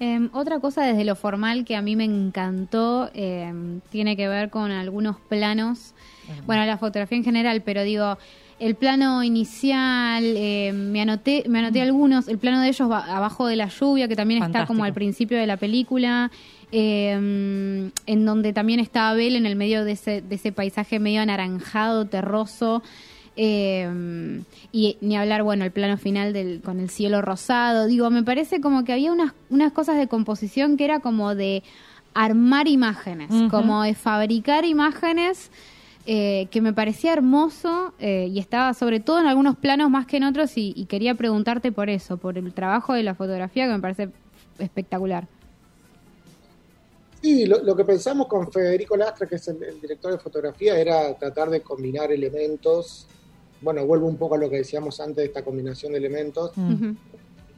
Em, 0.00 0.28
otra 0.32 0.58
cosa 0.58 0.82
desde 0.82 1.04
lo 1.04 1.14
formal 1.14 1.64
que 1.64 1.76
a 1.76 1.82
mí 1.82 1.94
me 1.94 2.04
encantó 2.04 3.10
em, 3.14 3.80
tiene 3.90 4.16
que 4.16 4.26
ver 4.26 4.50
con 4.50 4.72
algunos 4.72 5.16
planos, 5.20 5.94
bueno, 6.46 6.64
la 6.64 6.78
fotografía 6.78 7.16
en 7.18 7.24
general, 7.24 7.62
pero 7.62 7.82
digo, 7.82 8.18
el 8.58 8.74
plano 8.74 9.22
inicial, 9.22 10.24
em, 10.24 10.90
me 10.90 11.00
anoté, 11.00 11.44
me 11.48 11.60
anoté 11.60 11.80
algunos, 11.80 12.28
el 12.28 12.38
plano 12.38 12.60
de 12.60 12.68
ellos 12.68 12.90
abajo 12.90 13.46
de 13.46 13.56
la 13.56 13.68
lluvia, 13.68 14.08
que 14.08 14.16
también 14.16 14.42
está 14.42 14.66
como 14.66 14.84
al 14.84 14.94
principio 14.94 15.38
de 15.38 15.46
la 15.46 15.56
película, 15.56 16.30
en 16.72 17.92
donde 18.06 18.52
también 18.52 18.80
está 18.80 19.10
Abel 19.10 19.36
en 19.36 19.46
el 19.46 19.54
medio 19.54 19.84
de 19.84 19.92
ese, 19.92 20.22
de 20.22 20.34
ese 20.34 20.50
paisaje 20.50 20.98
medio 20.98 21.20
anaranjado, 21.20 22.06
terroso. 22.06 22.82
Eh, 23.36 24.42
y 24.72 24.96
ni 25.00 25.16
hablar, 25.16 25.42
bueno, 25.42 25.64
el 25.64 25.70
plano 25.70 25.96
final 25.96 26.32
del, 26.32 26.60
con 26.62 26.80
el 26.80 26.90
cielo 26.90 27.22
rosado. 27.22 27.86
Digo, 27.86 28.10
me 28.10 28.22
parece 28.22 28.60
como 28.60 28.84
que 28.84 28.92
había 28.92 29.12
unas, 29.12 29.32
unas 29.50 29.72
cosas 29.72 29.96
de 29.96 30.08
composición 30.08 30.76
que 30.76 30.84
era 30.84 31.00
como 31.00 31.34
de 31.34 31.62
armar 32.14 32.68
imágenes, 32.68 33.30
como 33.50 33.82
de 33.82 33.94
fabricar 33.94 34.64
imágenes. 34.64 35.50
Eh, 36.06 36.48
que 36.50 36.60
me 36.60 36.74
parecía 36.74 37.14
hermoso 37.14 37.94
eh, 37.98 38.28
y 38.30 38.38
estaba 38.38 38.74
sobre 38.74 39.00
todo 39.00 39.20
en 39.20 39.26
algunos 39.26 39.56
planos 39.56 39.88
más 39.88 40.04
que 40.04 40.18
en 40.18 40.24
otros 40.24 40.52
y, 40.56 40.84
quería 40.84 41.14
preguntarte 41.14 41.72
por 41.72 41.88
eso, 41.88 42.18
por 42.18 42.36
el 42.36 42.52
trabajo 42.52 42.92
de 42.92 43.02
la 43.02 43.14
fotografía 43.14 43.64
que 43.64 43.72
me 43.72 43.80
parece 43.80 44.10
espectacular. 44.58 45.26
Sí, 47.22 47.46
lo, 47.46 47.74
que 47.74 47.86
pensamos 47.86 48.26
con 48.26 48.52
Federico 48.52 48.98
Lastra, 48.98 49.26
que 49.26 49.36
es 49.36 49.48
el, 49.48 49.80
director 49.80 50.12
de 50.12 50.18
fotografía, 50.18 50.78
era 50.78 51.14
tratar 51.14 51.48
de 51.48 51.62
combinar 51.62 52.12
elementos 52.12 53.06
bueno, 53.64 53.86
vuelvo 53.86 54.06
un 54.06 54.16
poco 54.16 54.34
a 54.34 54.38
lo 54.38 54.50
que 54.50 54.58
decíamos 54.58 55.00
antes 55.00 55.16
de 55.16 55.24
esta 55.24 55.42
combinación 55.42 55.92
de 55.92 55.98
elementos. 55.98 56.52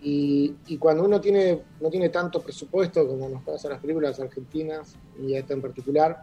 y, 0.01 0.55
cuando 0.79 1.05
uno 1.05 1.21
tiene, 1.21 1.63
no 1.81 1.91
tiene 1.91 2.11
tanto 2.11 2.41
presupuesto 2.41 3.07
como 3.09 3.29
nos 3.29 3.43
pasa 3.43 3.67
a 3.67 3.73
las 3.73 3.81
películas 3.81 4.21
argentinas, 4.21 4.95
y 5.21 5.35
esta 5.35 5.53
en 5.53 5.61
particular, 5.61 6.23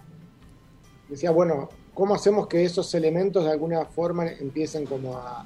decía, 1.09 1.31
bueno, 1.31 1.67
¿cómo 1.93 2.15
hacemos 2.15 2.47
que 2.47 2.63
esos 2.63 2.93
elementos 2.95 3.43
de 3.43 3.51
alguna 3.51 3.83
forma 3.83 4.25
empiecen 4.31 4.85
como 4.85 5.17
a, 5.17 5.45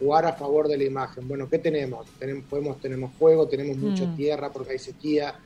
jugar 0.00 0.26
a 0.26 0.32
favor 0.32 0.66
de 0.66 0.76
la 0.76 0.84
imagen? 0.84 1.28
Bueno, 1.28 1.48
¿qué 1.48 1.60
tenemos? 1.60 2.04
Tenemos, 2.18 2.44
podemos, 2.50 2.80
tenemos 2.80 3.12
fuego, 3.12 3.46
tenemos 3.46 3.76
mucha 3.76 4.06
mm. 4.06 4.16
tierra 4.16 4.50
porque 4.50 4.72
hay 4.72 4.80
sequía, 4.80 5.38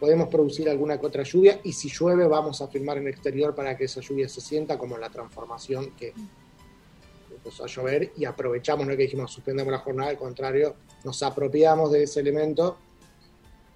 podemos 0.00 0.28
producir 0.28 0.68
alguna 0.68 0.98
que 0.98 1.06
otra 1.06 1.22
lluvia 1.22 1.60
y 1.62 1.72
si 1.74 1.88
llueve 1.88 2.26
vamos 2.26 2.60
a 2.60 2.66
filmar 2.66 2.96
en 2.96 3.04
el 3.04 3.12
exterior 3.12 3.54
para 3.54 3.76
que 3.76 3.84
esa 3.84 4.00
lluvia 4.00 4.28
se 4.28 4.40
sienta 4.40 4.76
como 4.76 4.98
la 4.98 5.10
transformación 5.10 5.92
que, 5.92 6.12
empezó 7.42 7.64
a 7.64 7.66
llover 7.66 8.12
y 8.16 8.24
aprovechamos, 8.24 8.86
no 8.86 8.96
que 8.96 9.02
dijimos 9.02 9.32
suspendemos 9.32 9.72
la 9.72 9.78
jornada, 9.78 10.10
al 10.10 10.16
contrario, 10.16 10.76
nos 11.04 11.22
apropiamos 11.22 11.90
de 11.90 12.04
ese 12.04 12.20
elemento. 12.20 12.76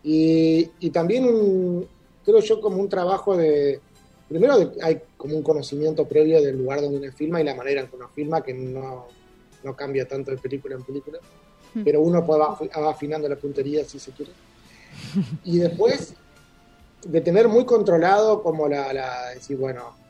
Y, 0.02 0.66
también 0.90 1.88
creo 2.24 2.40
yo 2.40 2.60
como 2.60 2.78
un 2.78 2.88
trabajo 2.88 3.36
de, 3.36 3.80
primero 4.28 4.72
hay 4.80 5.00
como 5.16 5.36
un 5.36 5.42
conocimiento 5.42 6.06
previo 6.06 6.40
del 6.40 6.56
lugar 6.56 6.80
donde 6.80 6.98
uno 6.98 7.12
filma 7.12 7.40
y 7.40 7.44
la 7.44 7.56
manera 7.56 7.80
en 7.80 7.88
que 7.88 7.96
uno 7.96 8.08
filma, 8.08 8.42
que 8.42 8.54
no, 8.54 9.08
cambia 9.76 10.06
tanto 10.06 10.30
de 10.30 10.36
película 10.36 10.76
en 10.76 10.84
película, 10.84 11.18
hmm. 11.74 11.82
pero 11.82 12.00
uno 12.00 12.24
va, 12.24 12.56
afinando 12.88 13.28
la 13.28 13.34
puntería 13.34 13.84
si 13.84 13.98
se 13.98 14.12
quiere. 14.12 14.32
Y 15.44 15.58
después 15.58 16.14
de 17.04 17.20
tener 17.20 17.48
muy 17.48 17.64
controlado 17.64 18.42
como 18.44 18.68
la, 18.68 18.92
la 18.92 19.30
decir, 19.30 19.56
bueno, 19.56 20.05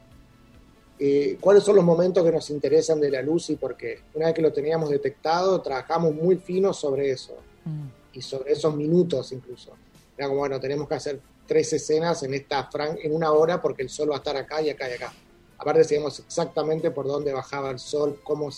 eh, 0.98 1.36
cuáles 1.40 1.62
son 1.62 1.76
los 1.76 1.84
momentos 1.84 2.24
que 2.24 2.32
nos 2.32 2.48
interesan 2.50 3.00
de 3.00 3.10
la 3.10 3.22
luz 3.22 3.50
y 3.50 3.56
por 3.56 3.76
qué. 3.76 4.00
Una 4.14 4.26
vez 4.26 4.34
que 4.34 4.42
lo 4.42 4.52
teníamos 4.52 4.90
detectado, 4.90 5.60
trabajamos 5.60 6.14
muy 6.14 6.36
fino 6.36 6.72
sobre 6.72 7.10
eso 7.10 7.36
mm. 7.64 7.86
y 8.14 8.22
sobre 8.22 8.52
esos 8.52 8.74
minutos 8.74 9.32
incluso. 9.32 9.72
Era 10.16 10.28
como, 10.28 10.40
bueno, 10.40 10.58
tenemos 10.58 10.88
que 10.88 10.94
hacer 10.94 11.20
tres 11.46 11.72
escenas 11.72 12.22
en 12.22 12.34
esta 12.34 12.68
en 13.02 13.14
una 13.14 13.30
hora 13.32 13.60
porque 13.60 13.82
el 13.82 13.88
sol 13.90 14.10
va 14.10 14.14
a 14.14 14.18
estar 14.18 14.36
acá 14.36 14.60
y 14.62 14.70
acá 14.70 14.88
y 14.90 14.94
acá. 14.94 15.12
Aparte 15.58 15.84
sabíamos 15.84 16.18
exactamente 16.20 16.90
por 16.90 17.06
dónde 17.06 17.32
bajaba 17.32 17.70
el 17.70 17.78
sol, 17.78 18.20
cómo 18.22 18.50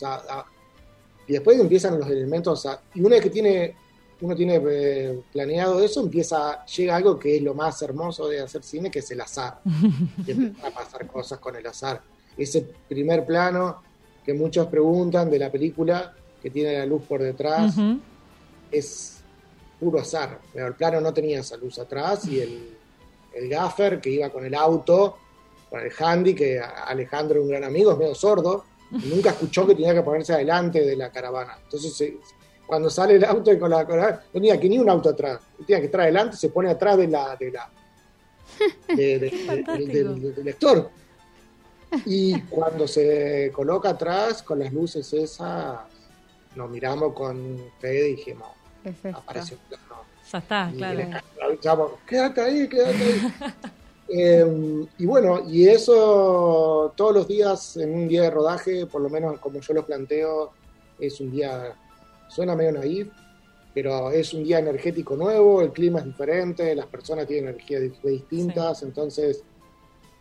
Y 1.26 1.32
después 1.32 1.58
empiezan 1.58 1.98
los 1.98 2.08
elementos, 2.08 2.66
a- 2.66 2.80
y 2.94 3.00
una 3.00 3.16
vez 3.16 3.22
que 3.22 3.30
tiene, 3.30 3.76
uno 4.20 4.34
tiene 4.34 4.60
eh, 4.68 5.20
planeado 5.32 5.80
eso, 5.80 6.00
empieza, 6.00 6.64
llega 6.66 6.96
algo 6.96 7.18
que 7.18 7.36
es 7.36 7.42
lo 7.42 7.54
más 7.54 7.80
hermoso 7.82 8.26
de 8.26 8.40
hacer 8.40 8.62
cine, 8.64 8.90
que 8.90 8.98
es 9.00 9.10
el 9.10 9.20
azar. 9.20 9.60
Y 10.26 10.30
empiezan 10.30 10.66
a 10.66 10.70
pasar 10.74 11.06
cosas 11.06 11.38
con 11.38 11.54
el 11.54 11.66
azar. 11.66 12.00
Ese 12.38 12.66
primer 12.88 13.26
plano 13.26 13.82
que 14.24 14.32
muchos 14.32 14.66
preguntan 14.68 15.28
de 15.30 15.38
la 15.38 15.50
película, 15.50 16.14
que 16.40 16.50
tiene 16.50 16.78
la 16.78 16.86
luz 16.86 17.02
por 17.02 17.20
detrás, 17.22 17.74
es 18.70 19.18
puro 19.80 20.00
azar. 20.00 20.38
Pero 20.52 20.66
el 20.68 20.74
plano 20.74 21.00
no 21.00 21.12
tenía 21.12 21.40
esa 21.40 21.56
luz 21.56 21.78
atrás 21.78 22.26
y 22.26 22.40
el, 22.40 22.76
el 23.34 23.48
gaffer 23.48 24.00
que 24.00 24.10
iba 24.10 24.30
con 24.30 24.44
el 24.44 24.54
auto, 24.54 25.16
con 25.70 25.80
el 25.80 25.90
handy, 25.98 26.34
que 26.34 26.60
Alejandro, 26.60 27.42
un 27.42 27.48
gran 27.48 27.64
amigo, 27.64 27.92
es 27.92 27.98
medio 27.98 28.14
sordo, 28.14 28.64
y 28.92 29.08
nunca 29.08 29.30
escuchó 29.30 29.66
que 29.66 29.74
tenía 29.74 29.92
que 29.94 30.02
ponerse 30.02 30.32
adelante 30.32 30.80
de 30.84 30.96
la 30.96 31.10
caravana. 31.10 31.58
Entonces, 31.62 31.94
se- 31.94 32.16
cuando 32.66 32.88
sale 32.90 33.14
el 33.16 33.24
auto 33.24 33.50
y 33.52 33.58
con 33.58 33.70
la, 33.70 33.82
la- 33.84 34.10
no 34.10 34.20
tenía 34.32 34.58
que 34.60 34.68
ni 34.68 34.78
un 34.78 34.88
auto 34.88 35.08
atrás, 35.10 35.40
tenía 35.66 35.80
que 35.80 35.86
estar 35.86 36.02
adelante, 36.02 36.36
se 36.36 36.50
pone 36.50 36.70
atrás 36.70 36.96
de 36.98 37.08
la, 37.08 37.34
de 37.36 37.50
la 37.50 37.70
de- 38.96 39.18
de- 39.18 39.30
fantástico. 39.30 39.92
del, 39.92 40.20
del- 40.22 40.34
del 40.34 40.44
lector. 40.44 40.90
Y 42.04 42.40
cuando 42.42 42.86
se 42.86 43.50
coloca 43.52 43.90
atrás 43.90 44.42
con 44.42 44.58
las 44.58 44.72
luces 44.72 45.12
esas, 45.12 45.78
nos 46.54 46.70
miramos 46.70 47.12
con 47.14 47.56
Fede 47.80 48.10
y 48.10 48.14
dijimos, 48.16 48.48
Es 48.84 48.96
esto. 49.04 49.18
apareció 49.18 49.56
un 49.56 49.62
plano. 49.68 50.02
Ya 50.32 50.38
está, 50.38 50.70
Y 50.72 50.76
claro. 50.76 51.08
avisamos, 51.42 51.90
quédate 52.06 52.40
ahí, 52.40 52.68
quédate 52.68 53.02
ahí. 53.04 53.32
Eh, 54.10 54.86
y 54.96 55.04
bueno, 55.04 55.42
y 55.46 55.68
eso 55.68 56.94
todos 56.96 57.12
los 57.14 57.28
días 57.28 57.76
en 57.76 57.92
un 57.94 58.08
día 58.08 58.22
de 58.22 58.30
rodaje, 58.30 58.86
por 58.86 59.02
lo 59.02 59.10
menos 59.10 59.38
como 59.38 59.60
yo 59.60 59.74
lo 59.74 59.84
planteo, 59.84 60.52
es 60.98 61.20
un 61.20 61.30
día, 61.30 61.74
suena 62.26 62.56
medio 62.56 62.72
naif, 62.72 63.08
pero 63.74 64.10
es 64.10 64.32
un 64.32 64.44
día 64.44 64.60
energético 64.60 65.14
nuevo, 65.14 65.60
el 65.60 65.72
clima 65.72 65.98
es 65.98 66.06
diferente, 66.06 66.74
las 66.74 66.86
personas 66.86 67.26
tienen 67.26 67.50
energías 67.50 67.82
di- 67.82 67.92
distintas, 68.02 68.82
entonces 68.82 69.42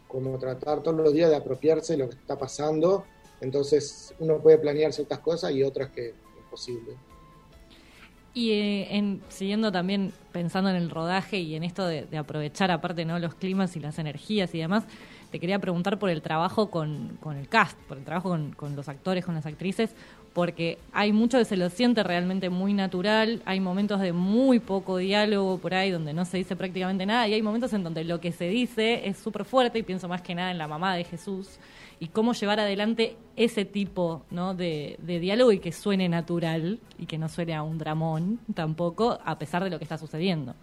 como 0.07 0.37
tratar 0.37 0.81
todos 0.83 0.97
los 0.97 1.13
días 1.13 1.29
de 1.29 1.35
apropiarse 1.35 1.93
de 1.93 1.99
lo 1.99 2.09
que 2.09 2.15
está 2.15 2.37
pasando, 2.37 3.05
entonces 3.41 4.13
uno 4.19 4.41
puede 4.41 4.57
planear 4.57 4.93
ciertas 4.93 5.19
cosas 5.19 5.51
y 5.51 5.63
otras 5.63 5.89
que 5.91 6.09
es 6.09 6.15
imposible. 6.37 6.97
Y 8.33 8.51
eh, 8.51 8.95
en, 8.95 9.23
siguiendo 9.29 9.71
también 9.71 10.13
pensando 10.31 10.69
en 10.69 10.75
el 10.75 10.89
rodaje 10.91 11.39
y 11.39 11.55
en 11.55 11.63
esto 11.63 11.87
de, 11.87 12.05
de 12.05 12.17
aprovechar 12.17 12.69
aparte 12.69 13.03
no 13.03 13.17
los 13.17 13.33
climas 13.33 13.75
y 13.75 13.79
las 13.79 13.97
energías 13.97 14.53
y 14.53 14.59
demás, 14.59 14.83
te 15.31 15.39
quería 15.39 15.59
preguntar 15.59 15.99
por 15.99 16.09
el 16.09 16.21
trabajo 16.21 16.69
con, 16.69 17.17
con 17.19 17.37
el 17.37 17.47
cast, 17.47 17.77
por 17.87 17.97
el 17.97 18.03
trabajo 18.03 18.29
con, 18.29 18.51
con 18.51 18.75
los 18.75 18.87
actores, 18.89 19.25
con 19.25 19.35
las 19.35 19.45
actrices, 19.45 19.93
porque 20.33 20.77
hay 20.93 21.13
mucho 21.13 21.39
que 21.39 21.45
se 21.45 21.57
lo 21.57 21.69
siente 21.71 22.03
realmente 22.03 22.49
muy 22.51 22.73
natural, 22.73 23.41
hay 23.45 23.59
momentos 23.59 23.99
de 23.99 24.13
muy 24.13 24.59
poco 24.59 24.97
diálogo 24.97 25.57
por 25.57 25.73
ahí 25.73 25.89
donde 25.89 26.13
no 26.13 26.25
se 26.25 26.37
dice 26.37 26.55
prácticamente 26.55 27.07
nada 27.07 27.27
y 27.27 27.33
hay 27.33 27.41
momentos 27.41 27.73
en 27.73 27.83
donde 27.83 28.03
lo 28.03 28.21
que 28.21 28.31
se 28.31 28.47
dice 28.47 29.07
es 29.07 29.17
súper 29.17 29.45
fuerte 29.45 29.79
y 29.79 29.83
pienso 29.83 30.07
más 30.07 30.21
que 30.21 30.35
nada 30.35 30.51
en 30.51 30.59
la 30.59 30.67
mamá 30.67 30.95
de 30.95 31.03
Jesús 31.05 31.57
y 31.99 32.09
cómo 32.09 32.33
llevar 32.33 32.59
adelante 32.59 33.15
ese 33.35 33.65
tipo 33.65 34.21
¿no? 34.29 34.53
de, 34.53 34.97
de 35.01 35.19
diálogo 35.19 35.51
y 35.51 35.59
que 35.59 35.71
suene 35.71 36.07
natural 36.07 36.79
y 36.99 37.07
que 37.07 37.17
no 37.17 37.29
suene 37.29 37.55
a 37.55 37.63
un 37.63 37.79
dramón 37.79 38.39
tampoco, 38.53 39.17
a 39.25 39.39
pesar 39.39 39.63
de 39.63 39.71
lo 39.71 39.79
que 39.79 39.85
está 39.85 39.97
sucediendo. 39.97 40.53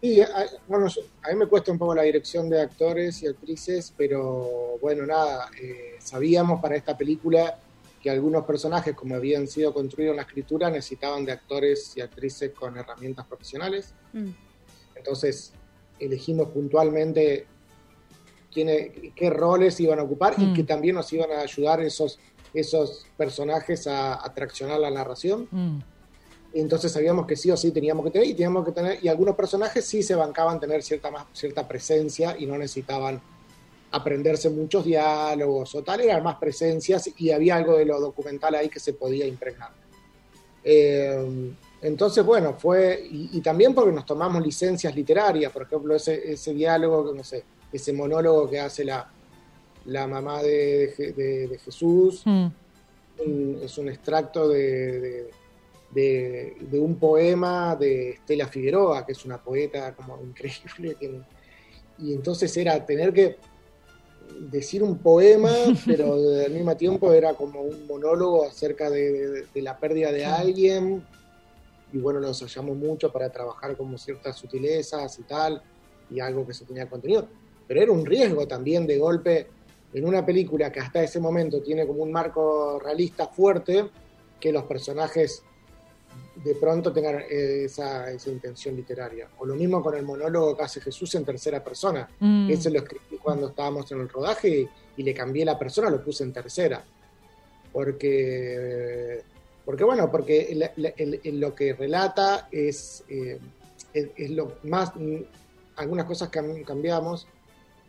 Sí, 0.00 0.20
bueno, 0.66 0.86
yo- 0.88 1.02
a 1.22 1.28
mí 1.30 1.34
me 1.36 1.46
cuesta 1.46 1.70
un 1.72 1.78
poco 1.78 1.94
la 1.94 2.02
dirección 2.02 2.48
de 2.48 2.60
actores 2.62 3.22
y 3.22 3.26
actrices, 3.26 3.92
pero 3.96 4.78
bueno, 4.80 5.04
nada, 5.04 5.50
eh, 5.60 5.96
sabíamos 6.00 6.60
para 6.62 6.76
esta 6.76 6.96
película 6.96 7.58
que 8.02 8.08
algunos 8.08 8.46
personajes, 8.46 8.94
como 8.96 9.14
habían 9.14 9.46
sido 9.46 9.74
construidos 9.74 10.12
en 10.12 10.16
la 10.16 10.22
escritura, 10.22 10.70
necesitaban 10.70 11.26
de 11.26 11.32
actores 11.32 11.94
y 11.96 12.00
actrices 12.00 12.50
con 12.52 12.78
herramientas 12.78 13.26
profesionales. 13.26 13.92
Mm. 14.14 14.30
Entonces, 14.96 15.52
elegimos 15.98 16.48
puntualmente 16.48 17.46
quiénes- 18.50 19.12
qué 19.14 19.28
roles 19.28 19.78
iban 19.80 19.98
a 19.98 20.02
ocupar 20.04 20.38
Mm. 20.38 20.42
y 20.42 20.54
que 20.54 20.64
también 20.64 20.94
nos 20.94 21.12
iban 21.12 21.30
a 21.30 21.40
ayudar 21.40 21.82
esos, 21.82 22.18
esos 22.54 23.04
personajes 23.18 23.86
a, 23.86 24.14
a 24.24 24.32
traccionar 24.34 24.80
la 24.80 24.90
narración. 24.90 25.46
Mm, 25.50 25.78
Entonces 26.52 26.90
sabíamos 26.90 27.26
que 27.26 27.36
sí 27.36 27.50
o 27.50 27.56
sí 27.56 27.70
teníamos 27.70 28.04
que 28.04 28.10
tener 28.10 28.26
y 28.28 28.34
teníamos 28.34 28.64
que 28.64 28.72
tener 28.72 28.98
y 29.04 29.08
algunos 29.08 29.36
personajes 29.36 29.84
sí 29.84 30.02
se 30.02 30.14
bancaban 30.16 30.58
tener 30.58 30.82
cierta 30.82 31.10
más 31.10 31.26
cierta 31.32 31.66
presencia 31.68 32.36
y 32.38 32.46
no 32.46 32.58
necesitaban 32.58 33.20
aprenderse 33.92 34.50
muchos 34.50 34.84
diálogos 34.84 35.74
o 35.74 35.82
tal, 35.82 36.00
eran 36.00 36.22
más 36.22 36.36
presencias 36.36 37.10
y 37.18 37.30
había 37.30 37.56
algo 37.56 37.76
de 37.76 37.84
lo 37.84 38.00
documental 38.00 38.54
ahí 38.54 38.68
que 38.68 38.80
se 38.80 38.92
podía 38.94 39.26
impregnar. 39.26 39.70
Eh, 40.64 41.52
entonces, 41.82 42.24
bueno, 42.24 42.54
fue, 42.54 43.00
y, 43.10 43.30
y 43.32 43.40
también 43.40 43.74
porque 43.74 43.92
nos 43.92 44.04
tomamos 44.04 44.44
licencias 44.44 44.94
literarias, 44.94 45.50
por 45.52 45.62
ejemplo, 45.62 45.94
ese, 45.96 46.32
ese 46.32 46.52
diálogo, 46.52 47.10
que 47.10 47.16
no 47.16 47.24
sé, 47.24 47.42
ese 47.72 47.92
monólogo 47.92 48.48
que 48.50 48.60
hace 48.60 48.84
la, 48.84 49.10
la 49.86 50.06
mamá 50.06 50.42
de, 50.42 50.94
de- 50.96 51.12
de- 51.12 51.48
de 51.48 51.58
Jesús, 51.58 52.22
mm, 52.26 52.46
un- 53.24 53.60
es 53.64 53.78
un 53.78 53.88
extracto 53.88 54.48
de, 54.48 55.30
de- 55.90 56.56
un 56.80 56.98
poema 56.98 57.74
de 57.76 58.10
Estela 58.10 58.46
Figueroa, 58.46 59.04
que 59.04 59.12
es 59.12 59.24
una 59.24 59.42
poeta 59.42 59.94
como 59.94 60.20
increíble. 60.22 60.96
que- 60.98 61.20
y 61.98 62.14
entonces 62.14 62.56
era 62.56 62.84
tener 62.86 63.12
que 63.12 63.36
decir 64.50 64.82
un 64.82 64.98
poema, 64.98 65.50
pero 65.86 66.14
al 66.14 66.50
mismo 66.52 66.76
tiempo 66.76 67.12
era 67.12 67.34
como 67.34 67.60
un 67.62 67.86
monólogo 67.86 68.44
acerca 68.46 68.88
de, 68.88 69.12
de- 69.12 69.46
de 69.52 69.62
la 69.62 69.78
pérdida 69.78 70.12
de 70.12 70.24
alguien. 70.24 71.04
Y 71.92 71.98
bueno, 71.98 72.20
nos 72.20 72.40
hallamos 72.40 72.76
mucho 72.76 73.10
para 73.12 73.30
trabajar 73.30 73.76
como 73.76 73.98
ciertas 73.98 74.36
sutilezas 74.36 75.18
y 75.18 75.24
tal, 75.24 75.60
y 76.08 76.20
algo 76.20 76.46
que 76.46 76.54
se 76.54 76.64
tenía 76.64 76.88
contenido. 76.88 77.28
Pero 77.66 77.82
era 77.82 77.92
un 77.92 78.06
riesgo 78.06 78.46
también 78.46 78.86
de 78.86 78.96
golpe 78.98 79.48
en 79.92 80.06
una 80.06 80.24
película 80.24 80.70
que 80.70 80.78
hasta 80.80 81.02
ese 81.02 81.18
momento 81.18 81.60
tiene 81.62 81.84
como 81.86 82.02
un 82.04 82.12
marco 82.12 82.78
realista 82.78 83.26
fuerte, 83.26 83.90
que 84.38 84.52
los 84.52 84.62
personajes 84.64 85.42
de 86.44 86.54
pronto 86.54 86.92
tengan 86.92 87.22
esa, 87.28 88.10
esa 88.10 88.30
intención 88.30 88.74
literaria. 88.76 89.28
O 89.38 89.44
lo 89.46 89.54
mismo 89.54 89.82
con 89.82 89.94
el 89.94 90.02
monólogo 90.04 90.56
que 90.56 90.62
hace 90.62 90.80
Jesús 90.80 91.14
en 91.14 91.24
tercera 91.24 91.62
persona. 91.62 92.08
mm. 92.18 92.50
Ese 92.50 92.70
lo 92.70 92.78
escribí 92.78 93.18
cuando 93.22 93.48
estábamos 93.48 93.90
en 93.92 94.00
el 94.00 94.08
rodaje 94.08 94.48
y, 94.48 94.68
y 94.96 95.02
le 95.02 95.12
cambié 95.14 95.44
la 95.44 95.58
persona, 95.58 95.90
lo 95.90 96.02
puse 96.02 96.24
en 96.24 96.32
tercera. 96.32 96.82
Porque, 97.72 99.22
porque 99.64 99.84
bueno, 99.84 100.10
porque 100.10 100.42
el- 100.52 100.62
el- 100.76 100.94
el- 100.96 101.20
el- 101.22 101.40
lo 101.40 101.54
que 101.54 101.72
relata 101.74 102.48
es, 102.50 103.04
eh, 103.08 103.38
es, 103.92 104.08
es 104.16 104.30
lo 104.30 104.56
más, 104.64 104.92
algunas 105.76 106.06
cosas 106.06 106.30
cam- 106.30 106.64
cambiamos, 106.64 107.26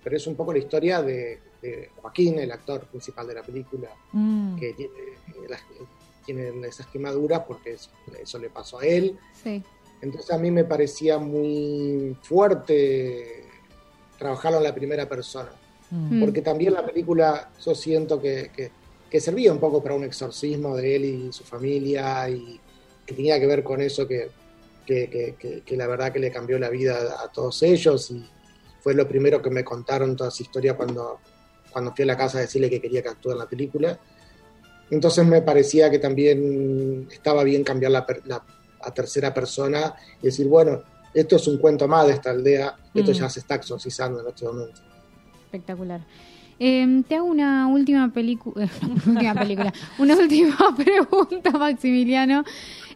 pero 0.04 0.16
es 0.18 0.28
un 0.28 0.36
poco 0.36 0.54
la 0.54 0.60
historia 0.60 1.02
de, 1.02 1.40
de 1.62 1.90
Joaquín, 2.02 2.40
el 2.40 2.52
actor 2.52 2.82
principal 2.88 3.28
de 3.28 3.34
la 3.36 3.44
película, 3.44 3.90
Mm. 4.14 4.58
que 4.60 4.74
tiene, 4.74 4.94
eh, 4.94 5.48
las- 6.22 6.26
tiene 6.26 6.68
esas 6.68 6.88
quemaduras 6.88 7.42
porque 7.48 7.74
eso, 7.74 7.90
eso 8.22 8.40
le 8.40 8.50
pasó 8.50 8.80
a 8.80 8.86
él. 8.86 9.18
Sí. 9.44 9.64
Entonces 10.02 10.32
a 10.32 10.38
mí 10.38 10.50
me 10.52 10.64
parecía 10.64 11.18
muy 11.20 12.16
fuerte 12.22 13.46
trabajarlo 14.18 14.58
en 14.60 14.64
la 14.64 14.74
primera 14.76 15.08
persona, 15.08 15.52
Mm. 15.90 16.20
porque 16.22 16.42
también 16.42 16.74
la 16.74 16.86
película 16.86 17.52
yo 17.64 17.76
siento 17.76 18.22
que, 18.22 18.52
que- 18.56 18.72
que 19.10 19.20
servía 19.20 19.52
un 19.52 19.60
poco 19.60 19.84
para 19.84 19.96
un 19.96 20.04
exorcismo 20.06 20.76
de 20.78 20.96
él 20.96 21.06
y 21.06 21.34
su 21.34 21.44
familia 21.44 22.30
y 22.30 22.60
que 23.06 23.14
tenía 23.14 23.40
que 23.40 23.46
ver 23.48 23.64
con 23.64 23.82
eso 23.82 24.08
que, 24.08 24.30
que, 24.86 25.64
la 25.78 25.88
verdad 25.88 26.12
que 26.12 26.20
le 26.20 26.32
cambió 26.32 26.58
la 26.60 26.70
vida 26.70 27.22
a 27.24 27.32
todos 27.32 27.62
ellos 27.64 28.12
y 28.12 28.26
fue 28.82 28.94
lo 28.94 29.08
primero 29.08 29.42
que 29.42 29.50
me 29.50 29.64
contaron 29.64 30.16
toda 30.16 30.30
esa 30.30 30.44
historia 30.44 30.76
cuando, 30.76 31.20
cuando 31.72 31.94
fui 31.94 32.04
a 32.04 32.08
la 32.08 32.18
casa 32.18 32.38
a 32.38 32.42
decirle 32.42 32.70
que 32.70 32.82
quería 32.82 33.02
que 33.02 33.10
actúe 33.10 33.32
en 33.32 33.38
la 33.40 33.48
película. 33.48 34.00
Entonces 34.92 35.26
me 35.26 35.42
parecía 35.42 35.90
que 35.90 35.98
también 36.00 37.08
estaba 37.12 37.44
bien 37.44 37.64
cambiar 37.64 37.92
la, 37.94 38.06
la- 38.26 38.44
a 38.84 38.92
tercera 38.94 39.34
persona 39.34 39.94
y 40.22 40.26
decir, 40.26 40.48
bueno, 40.48 40.82
esto 41.14 41.36
es 41.36 41.48
un 41.48 41.58
cuento 41.58 41.88
más 41.88 42.08
de 42.08 42.14
esta 42.14 42.32
aldea, 42.32 42.76
esto 42.94 43.12
Mm. 43.12 43.16
ya 43.16 43.30
se 43.30 43.40
está 43.40 43.56
exorcizando 43.56 44.22
en 44.22 44.28
este 44.28 44.46
momento. 44.46 44.82
Espectacular. 45.46 46.02
Eh, 46.60 47.04
te 47.08 47.16
hago 47.16 47.26
una 47.26 47.68
última 47.68 48.10
película, 48.14 48.70
última 49.08 49.34
película, 49.34 49.74
una 49.98 50.16
última 50.16 50.58
pregunta, 50.78 51.52
Maximiliano, 51.52 52.44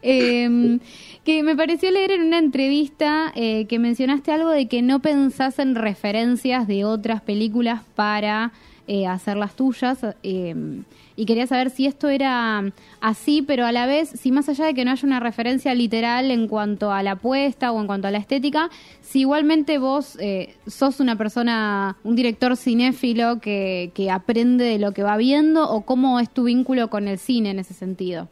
eh, 0.02 0.78
que 1.24 1.42
me 1.42 1.56
pareció 1.56 1.90
leer 1.90 2.12
en 2.12 2.22
una 2.22 2.38
entrevista 2.38 3.32
eh, 3.34 3.66
que 3.66 3.78
mencionaste 3.78 4.30
algo 4.32 4.50
de 4.50 4.68
que 4.68 4.82
no 4.82 5.00
pensás 5.02 5.58
en 5.58 5.74
referencias 5.74 6.66
de 6.68 6.84
otras 6.84 7.22
películas 7.22 7.82
para 7.96 8.52
eh, 8.86 9.06
hacer 9.06 9.36
las 9.36 9.54
tuyas. 9.54 9.98
eh, 10.22 10.82
y 11.16 11.24
quería 11.24 11.46
saber 11.46 11.70
si 11.70 11.86
esto 11.86 12.10
era 12.10 12.72
así, 13.00 13.40
pero 13.40 13.64
a 13.64 13.72
la 13.72 13.86
vez, 13.86 14.10
si 14.10 14.30
más 14.30 14.50
allá 14.50 14.66
de 14.66 14.74
que 14.74 14.84
no 14.84 14.90
haya 14.90 15.06
una 15.06 15.18
referencia 15.18 15.74
literal 15.74 16.30
en 16.30 16.46
cuanto 16.46 16.92
a 16.92 17.02
la 17.02 17.12
apuesta 17.12 17.72
o 17.72 17.80
en 17.80 17.86
cuanto 17.86 18.06
a 18.06 18.10
la 18.10 18.18
estética, 18.18 18.70
si 19.00 19.20
igualmente 19.20 19.78
vos 19.78 20.18
eh, 20.20 20.54
sos 20.66 21.00
una 21.00 21.16
persona, 21.16 21.96
un 22.04 22.16
director 22.16 22.54
cinéfilo 22.56 23.40
que, 23.40 23.90
que 23.94 24.10
aprende 24.10 24.64
de 24.64 24.78
lo 24.78 24.92
que 24.92 25.02
va 25.02 25.16
viendo 25.16 25.68
o 25.68 25.80
cómo 25.86 26.20
es 26.20 26.28
tu 26.28 26.44
vínculo 26.44 26.90
con 26.90 27.08
el 27.08 27.18
cine 27.18 27.50
en 27.50 27.60
ese 27.60 27.72
sentido. 27.72 28.28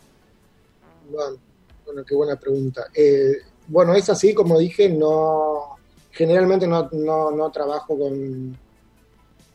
Bueno, 1.10 1.38
bueno, 1.86 2.04
qué 2.06 2.14
buena 2.14 2.36
pregunta. 2.36 2.82
Eh, 2.94 3.32
bueno, 3.66 3.94
es 3.94 4.10
así, 4.10 4.34
como 4.34 4.58
dije, 4.58 4.90
no 4.90 5.78
generalmente 6.10 6.66
no, 6.66 6.88
no, 6.92 7.30
no 7.30 7.50
trabajo 7.50 7.98
con, 7.98 8.56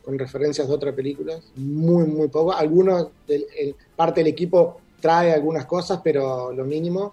con 0.04 0.18
referencias 0.18 0.66
de 0.68 0.74
otras 0.74 0.94
películas, 0.94 1.42
muy, 1.56 2.04
muy 2.06 2.28
poco. 2.28 2.52
Algunos, 2.52 3.08
del, 3.26 3.46
el- 3.56 3.76
parte 3.96 4.20
del 4.20 4.28
equipo 4.28 4.80
trae 5.00 5.32
algunas 5.32 5.66
cosas, 5.66 6.00
pero 6.02 6.52
lo 6.52 6.64
mínimo. 6.64 7.12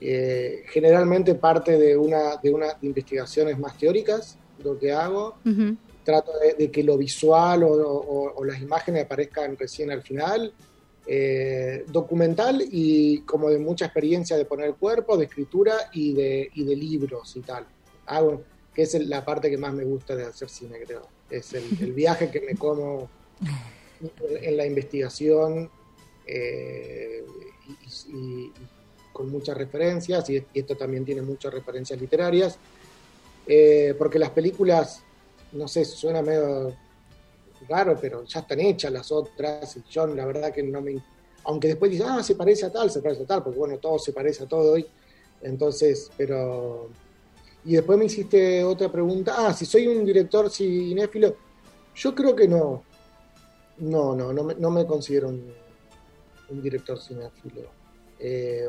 Eh, 0.00 0.64
generalmente 0.68 1.34
parte 1.36 1.78
de 1.78 1.96
una 1.96 2.36
de 2.42 2.50
unas 2.52 2.74
investigaciones 2.82 3.56
más 3.58 3.78
teóricas, 3.78 4.36
lo 4.64 4.78
que 4.78 4.92
hago. 4.92 5.36
Ujú. 5.46 5.76
Trato 6.04 6.32
de, 6.40 6.54
de 6.54 6.70
que 6.72 6.82
lo 6.82 6.96
visual 6.98 7.62
o, 7.62 7.68
o- 7.72 8.32
o 8.34 8.44
las 8.44 8.60
imágenes 8.60 9.04
aparezcan 9.04 9.56
recién 9.56 9.90
al 9.90 10.02
final. 10.02 10.52
Eh, 11.06 11.84
documental 11.88 12.62
y 12.70 13.22
como 13.22 13.50
de 13.50 13.58
mucha 13.58 13.86
experiencia 13.86 14.36
de 14.36 14.44
poner 14.44 14.74
cuerpo, 14.74 15.16
de 15.16 15.24
escritura 15.24 15.74
y 15.92 16.12
de, 16.14 16.48
y 16.54 16.64
de 16.64 16.76
libros 16.76 17.34
y 17.36 17.40
tal. 17.40 17.66
Hago, 18.06 18.42
que 18.74 18.82
es 18.82 18.94
la 19.06 19.24
parte 19.24 19.50
que 19.50 19.58
más 19.58 19.72
me 19.74 19.84
gusta 19.84 20.14
de 20.16 20.24
hacer 20.24 20.48
cine, 20.48 20.78
creo. 20.84 21.02
Es 21.32 21.54
el, 21.54 21.92
viaje 21.92 22.30
que 22.30 22.40
me 22.40 22.54
como 22.54 23.08
en, 24.40 24.56
la 24.56 24.66
investigación 24.66 25.70
eh, 26.26 27.24
y, 28.08 28.52
con 29.12 29.30
muchas 29.30 29.56
referencias, 29.56 30.28
y, 30.30 30.36
y 30.36 30.60
esto 30.60 30.76
también 30.76 31.04
tiene 31.04 31.22
muchas 31.22 31.52
referencias 31.52 32.00
literarias, 32.00 32.58
eh, 33.46 33.94
porque 33.98 34.18
las 34.18 34.30
películas, 34.30 35.02
no 35.52 35.68
sé, 35.68 35.84
suena 35.84 36.22
medio 36.22 36.74
raro, 37.68 37.98
pero 38.00 38.24
ya 38.24 38.40
están 38.40 38.60
hechas 38.60 38.92
las 38.92 39.10
otras, 39.10 39.76
y 39.76 39.82
yo 39.90 40.06
la 40.06 40.26
verdad 40.26 40.52
que 40.52 40.62
no 40.62 40.80
me... 40.80 41.02
Aunque 41.44 41.68
después 41.68 41.90
dices, 41.90 42.06
ah, 42.08 42.22
se 42.22 42.36
parece 42.36 42.66
a 42.66 42.72
tal, 42.72 42.90
se 42.90 43.00
parece 43.00 43.24
a 43.24 43.26
tal, 43.26 43.42
porque 43.42 43.58
bueno, 43.58 43.78
todo 43.78 43.98
se 43.98 44.12
parece 44.12 44.44
a 44.44 44.48
todo 44.48 44.72
hoy, 44.72 44.86
entonces, 45.42 46.10
pero... 46.16 46.90
Y 47.64 47.74
después 47.74 47.98
me 47.98 48.06
hiciste 48.06 48.64
otra 48.64 48.90
pregunta, 48.90 49.34
ah, 49.38 49.52
si 49.54 49.64
soy 49.66 49.86
un 49.86 50.04
director 50.04 50.50
cinéfilo, 50.50 51.36
yo 51.94 52.14
creo 52.14 52.34
que 52.34 52.48
no, 52.48 52.82
no, 53.78 54.16
no, 54.16 54.32
no 54.32 54.42
me, 54.44 54.54
no 54.56 54.70
me 54.70 54.84
considero 54.86 55.28
un, 55.28 55.52
un 56.48 56.62
director 56.62 57.00
cinéfilo. 57.00 57.62
Eh, 58.18 58.68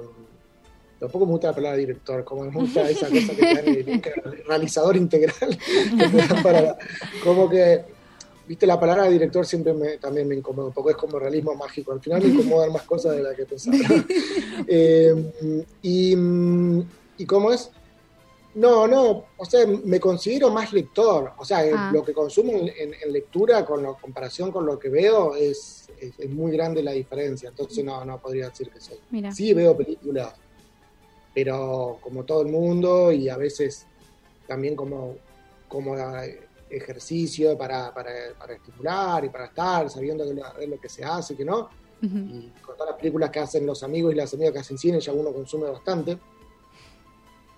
tampoco 0.99 1.25
me 1.25 1.31
gusta 1.31 1.47
la 1.47 1.55
palabra 1.55 1.77
director, 1.77 2.23
como 2.23 2.43
me 2.43 2.51
gusta 2.51 2.87
esa 2.89 3.07
cosa 3.09 3.35
que 3.35 3.41
te 3.41 3.55
dan 3.55 4.01
realizador 4.47 4.95
integral. 4.95 5.57
que 5.97 6.07
te 6.07 6.27
dan 6.27 6.43
para- 6.43 6.77
como 7.23 7.49
que, 7.49 7.83
viste, 8.47 8.67
la 8.67 8.79
palabra 8.79 9.07
director 9.09 9.43
siempre 9.47 9.73
me, 9.73 9.97
también 9.97 10.27
me 10.27 10.35
incomoda 10.35 10.67
un 10.67 10.73
poco, 10.73 10.91
es 10.91 10.97
como 10.97 11.17
realismo 11.17 11.55
mágico. 11.55 11.93
Al 11.93 11.99
final 12.01 12.21
me 12.21 12.29
incomodan 12.29 12.71
más 12.71 12.83
cosas 12.83 13.15
de 13.15 13.23
las 13.23 13.35
que 13.35 13.45
pensaba. 13.45 13.77
Eh, 14.67 15.65
y, 15.81 16.15
¿Y 17.17 17.25
cómo 17.25 17.51
es? 17.51 17.69
No, 18.55 18.87
no, 18.87 19.25
o 19.37 19.45
sea, 19.45 19.65
me 19.65 19.99
considero 19.99 20.51
más 20.51 20.71
lector. 20.73 21.31
O 21.37 21.45
sea, 21.45 21.63
Ah. 21.75 21.89
lo 21.91 22.03
que 22.03 22.13
consumo 22.13 22.51
en, 22.53 22.67
en- 22.69 22.93
en 23.03 23.11
lectura 23.11 23.65
con 23.65 23.81
la 23.81 23.93
comparación 23.93 24.51
con 24.51 24.65
lo 24.65 24.77
que 24.77 24.89
veo 24.89 25.35
es, 25.35 25.89
es, 25.99 26.13
es 26.19 26.29
muy 26.29 26.51
grande 26.51 26.83
la 26.83 26.91
diferencia. 26.91 27.49
Entonces 27.49 27.83
no, 27.83 28.05
no 28.05 28.19
podría 28.19 28.49
decir 28.49 28.69
que 28.69 28.79
soy. 28.79 28.97
Mira. 29.09 29.31
Sí 29.31 29.53
veo 29.53 29.75
películas, 29.75 30.33
pero 31.33 31.97
como 32.01 32.23
todo 32.25 32.41
el 32.41 32.49
mundo 32.49 33.11
y 33.11 33.27
a 33.29 33.37
veces 33.37 33.87
también 34.47 34.75
como, 34.75 35.15
como 35.67 35.95
ejercicio 36.69 37.57
para, 37.57 37.93
para, 37.93 38.11
para 38.37 38.53
estimular 38.53 39.25
y 39.25 39.29
para 39.29 39.45
estar 39.45 39.89
sabiendo 39.89 40.25
que 40.25 40.33
lo, 40.33 40.59
es 40.59 40.69
lo 40.69 40.79
que 40.79 40.89
se 40.89 41.03
hace 41.03 41.33
y 41.33 41.37
que 41.37 41.45
no. 41.45 41.69
Y 42.01 42.51
con 42.61 42.75
todas 42.75 42.91
las 42.91 42.99
películas 42.99 43.29
que 43.29 43.39
hacen 43.39 43.65
los 43.65 43.81
amigos 43.81 44.11
y 44.13 44.17
las 44.17 44.33
amigas 44.33 44.51
que 44.53 44.59
hacen 44.59 44.77
cine 44.77 44.99
ya 44.99 45.13
uno 45.13 45.31
consume 45.31 45.69
bastante. 45.69 46.17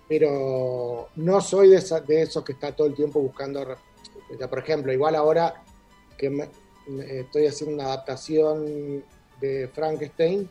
Pero 0.08 1.08
no 1.16 1.40
soy 1.40 1.68
de, 1.70 1.76
esa- 1.76 2.00
de 2.00 2.22
esos 2.22 2.44
que 2.44 2.52
está 2.52 2.72
todo 2.72 2.86
el 2.86 2.94
tiempo 2.94 3.20
buscando. 3.20 3.64
Por 4.48 4.58
ejemplo, 4.58 4.92
igual 4.92 5.16
ahora 5.16 5.54
que 6.16 6.30
me- 6.30 6.48
me- 6.88 7.20
estoy 7.20 7.46
haciendo 7.46 7.74
una 7.74 7.84
adaptación 7.92 9.04
de 9.40 9.68
Frankenstein, 9.74 10.48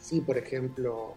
sí, 0.00 0.20
por 0.20 0.38
ejemplo, 0.38 1.14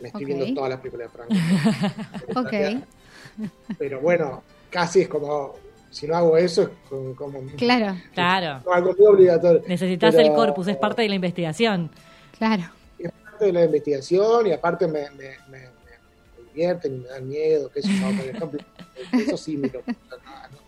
me 0.00 0.08
estoy 0.08 0.24
viendo 0.24 0.52
todas 0.54 0.70
las 0.70 0.80
películas 0.80 1.10
de 1.12 1.18
Frankenstein. 2.36 2.84
Ok. 2.84 3.48
Pero 3.78 4.00
bueno, 4.00 4.42
casi 4.70 5.02
es 5.02 5.08
como, 5.08 5.54
si 5.90 6.06
no 6.06 6.16
hago 6.16 6.36
eso, 6.36 6.62
es 6.62 6.68
como, 6.88 7.14
como- 7.14 7.40
Claro, 7.56 7.96
Claro. 8.14 8.70
algo 8.72 8.94
muy 8.98 9.06
obligatorio. 9.06 9.62
Necesitas 9.68 10.14
Pero- 10.14 10.26
el 10.28 10.34
corpus, 10.34 10.66
es 10.68 10.76
parte 10.76 11.02
de 11.02 11.08
la 11.08 11.14
investigación. 11.14 11.90
claro. 12.36 12.64
es 12.98 13.12
parte 13.12 13.46
de 13.46 13.52
la 13.52 13.64
investigación 13.64 14.46
y 14.46 14.52
aparte 14.52 14.86
me, 14.88 15.10
me, 15.10 15.16
me, 15.48 15.58
me- 15.58 15.58
me 15.58 15.75
divierten 16.56 16.94
y 16.94 16.98
me 17.00 17.08
dan 17.08 17.28
miedo, 17.28 17.70
qué 17.70 17.82
sé 17.82 17.90
yo, 18.00 18.06
por 18.16 18.26
ejemplo, 18.26 18.60
eso 19.12 19.36
sí, 19.36 19.56
me 19.58 19.68
lo- 19.68 19.82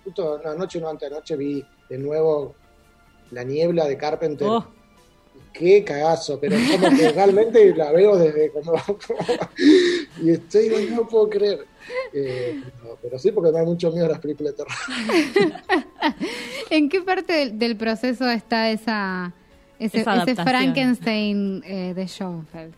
justo 0.05 0.41
no, 0.45 0.51
anoche, 0.51 0.81
no, 0.81 0.89
antes 0.89 1.09
de 1.09 1.15
anoche 1.17 1.35
vi 1.37 1.65
de 1.89 1.99
nuevo 1.99 2.55
La 3.31 3.43
Niebla 3.43 3.87
de 3.87 3.97
Carpenter, 3.97 4.47
Oh, 4.49 4.67
qué 5.53 5.83
cagazo, 5.85 6.39
pero 6.39 6.57
es 6.57 6.71
como 6.71 6.95
que 6.95 7.11
realmente 7.13 7.75
la 7.75 7.91
veo 7.93 8.17
desde 8.17 8.51
como, 8.53 8.75
y 10.23 10.31
estoy, 10.31 10.69
no, 10.69 10.97
no 10.97 11.09
puedo 11.09 11.31
creer, 11.31 11.65
Eh, 12.13 12.55
pero, 12.83 12.99
pero 13.03 13.19
sí, 13.19 13.33
porque 13.33 13.51
me 13.51 13.59
da 13.59 13.65
mucho 13.65 13.91
miedo 13.91 14.05
a 14.07 14.11
las 14.11 14.19
películas 14.19 14.55
de 14.55 14.65
terror. 14.65 15.55
¿En 16.71 16.89
qué 16.91 17.01
parte 17.01 17.33
del, 17.33 17.59
del 17.59 17.77
proceso 17.77 18.29
está 18.29 18.71
esa, 18.71 19.33
ese, 19.79 20.01
Esa 20.01 20.01
ese 20.01 20.11
adaptación. 20.11 20.47
Frankenstein 20.47 21.63
eh, 21.67 21.95
de 21.95 22.07
Schoenfeld? 22.07 22.75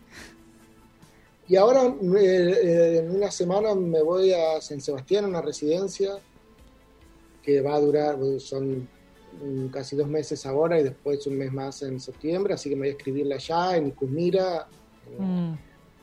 Y 1.51 1.57
ahora, 1.57 1.83
eh, 2.17 2.99
en 2.99 3.11
una 3.13 3.29
semana, 3.29 3.75
me 3.75 4.01
voy 4.01 4.31
a 4.31 4.61
San 4.61 4.79
Sebastián, 4.79 5.25
a 5.25 5.27
una 5.27 5.41
residencia 5.41 6.11
que 7.43 7.59
va 7.59 7.75
a 7.75 7.79
durar, 7.81 8.17
son 8.39 8.87
casi 9.69 9.97
dos 9.97 10.07
meses 10.07 10.45
ahora 10.45 10.79
y 10.79 10.83
después 10.83 11.27
un 11.27 11.37
mes 11.37 11.51
más 11.51 11.81
en 11.81 11.99
septiembre, 11.99 12.53
así 12.53 12.69
que 12.69 12.75
me 12.77 12.83
voy 12.83 12.87
a 12.87 12.91
escribirla 12.91 13.35
allá 13.35 13.75
en 13.75 13.87
Icusmira. 13.87 14.65
mm. 15.19 15.53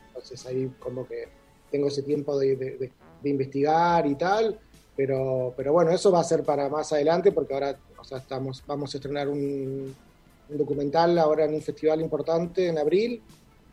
Entonces 0.08 0.44
ahí 0.44 0.70
como 0.78 1.06
que 1.08 1.28
tengo 1.70 1.88
ese 1.88 2.02
tiempo 2.02 2.38
de, 2.38 2.54
de- 2.56 2.76
de- 2.76 2.92
de 3.22 3.30
investigar 3.30 4.06
y 4.06 4.16
tal, 4.16 4.60
pero, 4.94 5.54
pero 5.56 5.72
bueno, 5.72 5.90
eso 5.92 6.12
va 6.12 6.20
a 6.20 6.24
ser 6.24 6.42
para 6.44 6.68
más 6.68 6.92
adelante 6.92 7.32
porque 7.32 7.54
ahora 7.54 7.74
o 7.98 8.04
sea, 8.04 8.18
estamos, 8.18 8.62
vamos 8.66 8.94
a 8.94 8.98
estrenar 8.98 9.28
un, 9.30 9.94
un 10.50 10.58
documental 10.58 11.16
ahora 11.18 11.46
en 11.46 11.54
un 11.54 11.62
festival 11.62 12.02
importante 12.02 12.66
en 12.66 12.76
abril, 12.76 13.22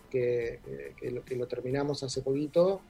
que, 0.09 0.59
que- 0.65 0.93
que 0.99 1.11
lo, 1.11 1.23
que 1.23 1.35
lo 1.35 1.47
terminamos 1.47 2.01
hace 2.03 2.21
poquito 2.21 2.81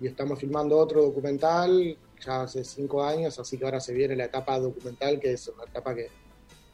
y 0.00 0.06
estamos 0.06 0.38
filmando 0.38 0.76
otro 0.78 1.02
documental 1.02 1.96
ya 2.24 2.42
hace 2.42 2.64
cinco 2.64 3.04
años, 3.04 3.38
así 3.38 3.58
que 3.58 3.64
ahora 3.64 3.80
se 3.80 3.92
viene 3.92 4.16
la 4.16 4.24
etapa 4.24 4.58
documental, 4.58 5.20
que 5.20 5.32
es 5.32 5.46
una 5.48 5.64
etapa 5.64 5.94
que, 5.94 6.08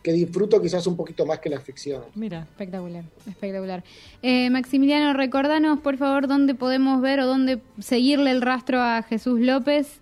que 0.03 0.13
disfruto 0.13 0.61
quizás 0.63 0.87
un 0.87 0.97
poquito 0.97 1.27
más 1.27 1.39
que 1.41 1.51
la 1.51 1.61
ficción. 1.61 2.03
Mira. 2.15 2.41
Espectacular, 2.51 3.05
espectacular. 3.27 3.85
Eh, 4.23 4.49
Maximiliano, 4.51 5.13
recordanos 5.13 5.81
por 5.81 5.97
favor 5.99 6.29
dónde 6.29 6.55
podemos 6.55 7.01
ver 7.03 7.21
o 7.21 7.27
dónde 7.27 7.61
seguirle 7.81 8.31
el 8.31 8.41
rastro 8.43 8.81
a 8.81 9.03
Jesús 9.03 9.41
López. 9.41 10.01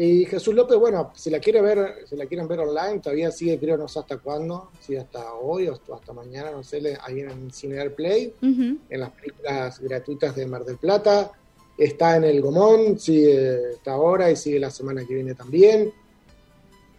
Y 0.00 0.26
Jesús 0.26 0.54
López, 0.54 0.78
bueno, 0.78 1.10
si 1.16 1.28
la 1.28 1.40
quiere 1.40 1.60
ver, 1.60 2.04
si 2.08 2.14
la 2.14 2.26
quieren 2.26 2.46
ver 2.46 2.60
online, 2.60 3.00
todavía 3.00 3.32
sigue, 3.32 3.58
creo, 3.58 3.76
no 3.76 3.88
sé 3.88 3.98
hasta 3.98 4.18
cuándo, 4.18 4.70
si 4.78 4.94
hasta 4.94 5.32
hoy 5.34 5.66
o 5.66 5.72
hasta 5.72 5.92
hasta 5.96 6.12
mañana, 6.12 6.52
no 6.52 6.62
sé, 6.62 6.96
ahí 7.02 7.18
en 7.20 7.50
Cinear 7.50 7.90
Play, 7.94 8.32
en 8.40 8.78
las 9.00 9.10
películas 9.10 9.80
gratuitas 9.80 10.36
de 10.36 10.46
Mar 10.46 10.64
del 10.64 10.76
Plata. 10.76 11.32
Está 11.76 12.16
en 12.16 12.22
el 12.24 12.40
Gomón, 12.40 12.96
sigue 13.00 13.72
está 13.72 13.94
ahora 13.94 14.30
y 14.30 14.36
sigue 14.36 14.60
la 14.60 14.70
semana 14.70 15.04
que 15.04 15.14
viene 15.14 15.34
también. 15.34 15.92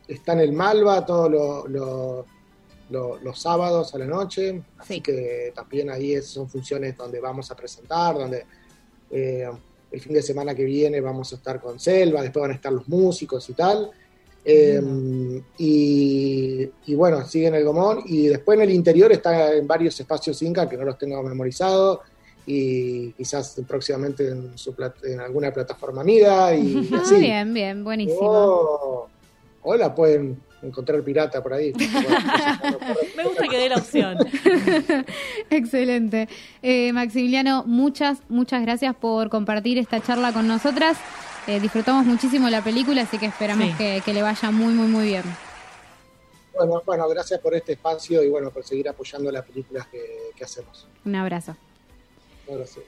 Está 0.06 0.34
en 0.34 0.40
el 0.42 0.52
Malva 0.52 1.06
todos 1.06 1.32
lo- 1.32 1.68
lo- 1.70 2.26
lo- 2.90 3.18
los 3.20 3.40
sábados 3.40 3.96
a 3.96 3.98
la 4.00 4.08
noche, 4.08 4.62
así 4.78 4.96
Sí. 4.96 5.02
que 5.02 5.54
también 5.56 5.90
ahí 5.90 6.22
son 6.22 6.50
funciones 6.50 6.98
donde 6.98 7.22
vamos 7.22 7.50
a 7.50 7.56
presentar, 7.56 8.16
donde 8.18 8.46
eh, 9.12 9.50
el 9.91 9.99
fin 9.99 10.13
de 10.13 10.21
semana 10.21 10.54
que 10.56 10.63
viene 10.63 11.02
vamos 11.02 11.32
a 11.34 11.36
estar 11.36 11.60
con 11.60 11.80
Selva, 11.80 12.21
después 12.21 12.41
van 12.41 12.52
a 12.52 12.56
estar 12.56 12.71
los 12.71 12.88
músicos 12.88 13.49
y 13.49 13.54
tal. 13.54 13.89
Eh, 14.45 14.82
y, 15.58 16.69
y 16.88 16.95
bueno, 16.95 17.25
sigue 17.28 17.47
en 17.47 17.56
el 17.56 17.63
Gomón 17.65 18.02
y 18.06 18.28
después 18.28 18.58
en 18.58 18.63
el 18.63 18.71
interior 18.71 19.12
está 19.12 19.54
en 19.54 19.67
varios 19.67 19.99
espacios 19.99 20.41
Inca 20.41 20.67
que 20.67 20.78
no 20.78 20.86
los 20.86 20.97
tengo 20.97 21.21
memorizados 21.21 21.99
y 22.45 23.12
quizás 23.12 23.62
próximamente 23.67 24.30
en, 24.30 24.58
su 24.58 24.73
en 25.04 25.19
alguna 25.19 25.52
plataforma 25.54 26.02
amiga 26.02 26.56
y 26.56 26.89
Ah, 26.93 27.02
así. 27.04 27.15
bien, 27.19 27.54
bien, 27.54 27.84
buenísimo. 27.84 28.19
O, 28.21 29.10
o 29.62 29.75
la 29.75 29.93
pueden 29.93 30.39
encontrar 30.62 31.02
pirata 31.04 31.41
por 31.41 31.54
ahí. 31.54 31.74
Me 33.17 33.24
gusta 33.24 33.48
que 33.48 33.58
dé 33.58 33.69
la 33.69 33.78
opción. 33.78 34.17
Excelente. 35.50 36.28
Eh, 36.62 36.91
Maximiliano, 36.93 37.63
muchas, 37.65 38.19
muchas 38.30 38.62
gracias 38.62 38.95
por 38.95 39.30
compartir 39.30 39.78
esta 39.78 40.02
charla 40.02 40.32
con 40.34 40.48
nosotras. 40.48 40.98
Eh, 41.48 41.60
disfrutamos 41.60 42.06
muchísimo 42.06 42.50
la 42.50 42.63
película, 42.63 43.02
así 43.04 43.17
que 43.17 43.26
esperamos 43.28 43.67
Sí. 43.69 43.74
que, 43.78 44.02
que 44.06 44.13
le 44.13 44.22
vaya 44.22 44.52
muy, 44.52 44.74
muy, 44.74 44.88
muy 44.88 45.06
bien. 45.08 45.24
Bueno, 46.56 46.82
bueno, 46.86 47.08
gracias 47.08 47.39
por 47.39 47.56
este 47.56 47.74
espacio 47.74 48.22
y 48.22 48.30
bueno, 48.30 48.52
por 48.52 48.63
seguir 48.63 48.89
apoyando 48.89 49.32
las 49.32 49.45
películas 49.45 49.88
que, 49.88 50.02
que 50.36 50.43
hacemos. 50.43 50.88
Un 51.06 51.15
abrazo. 51.15 51.56
Ahora 52.50 52.65
sí. 52.67 52.82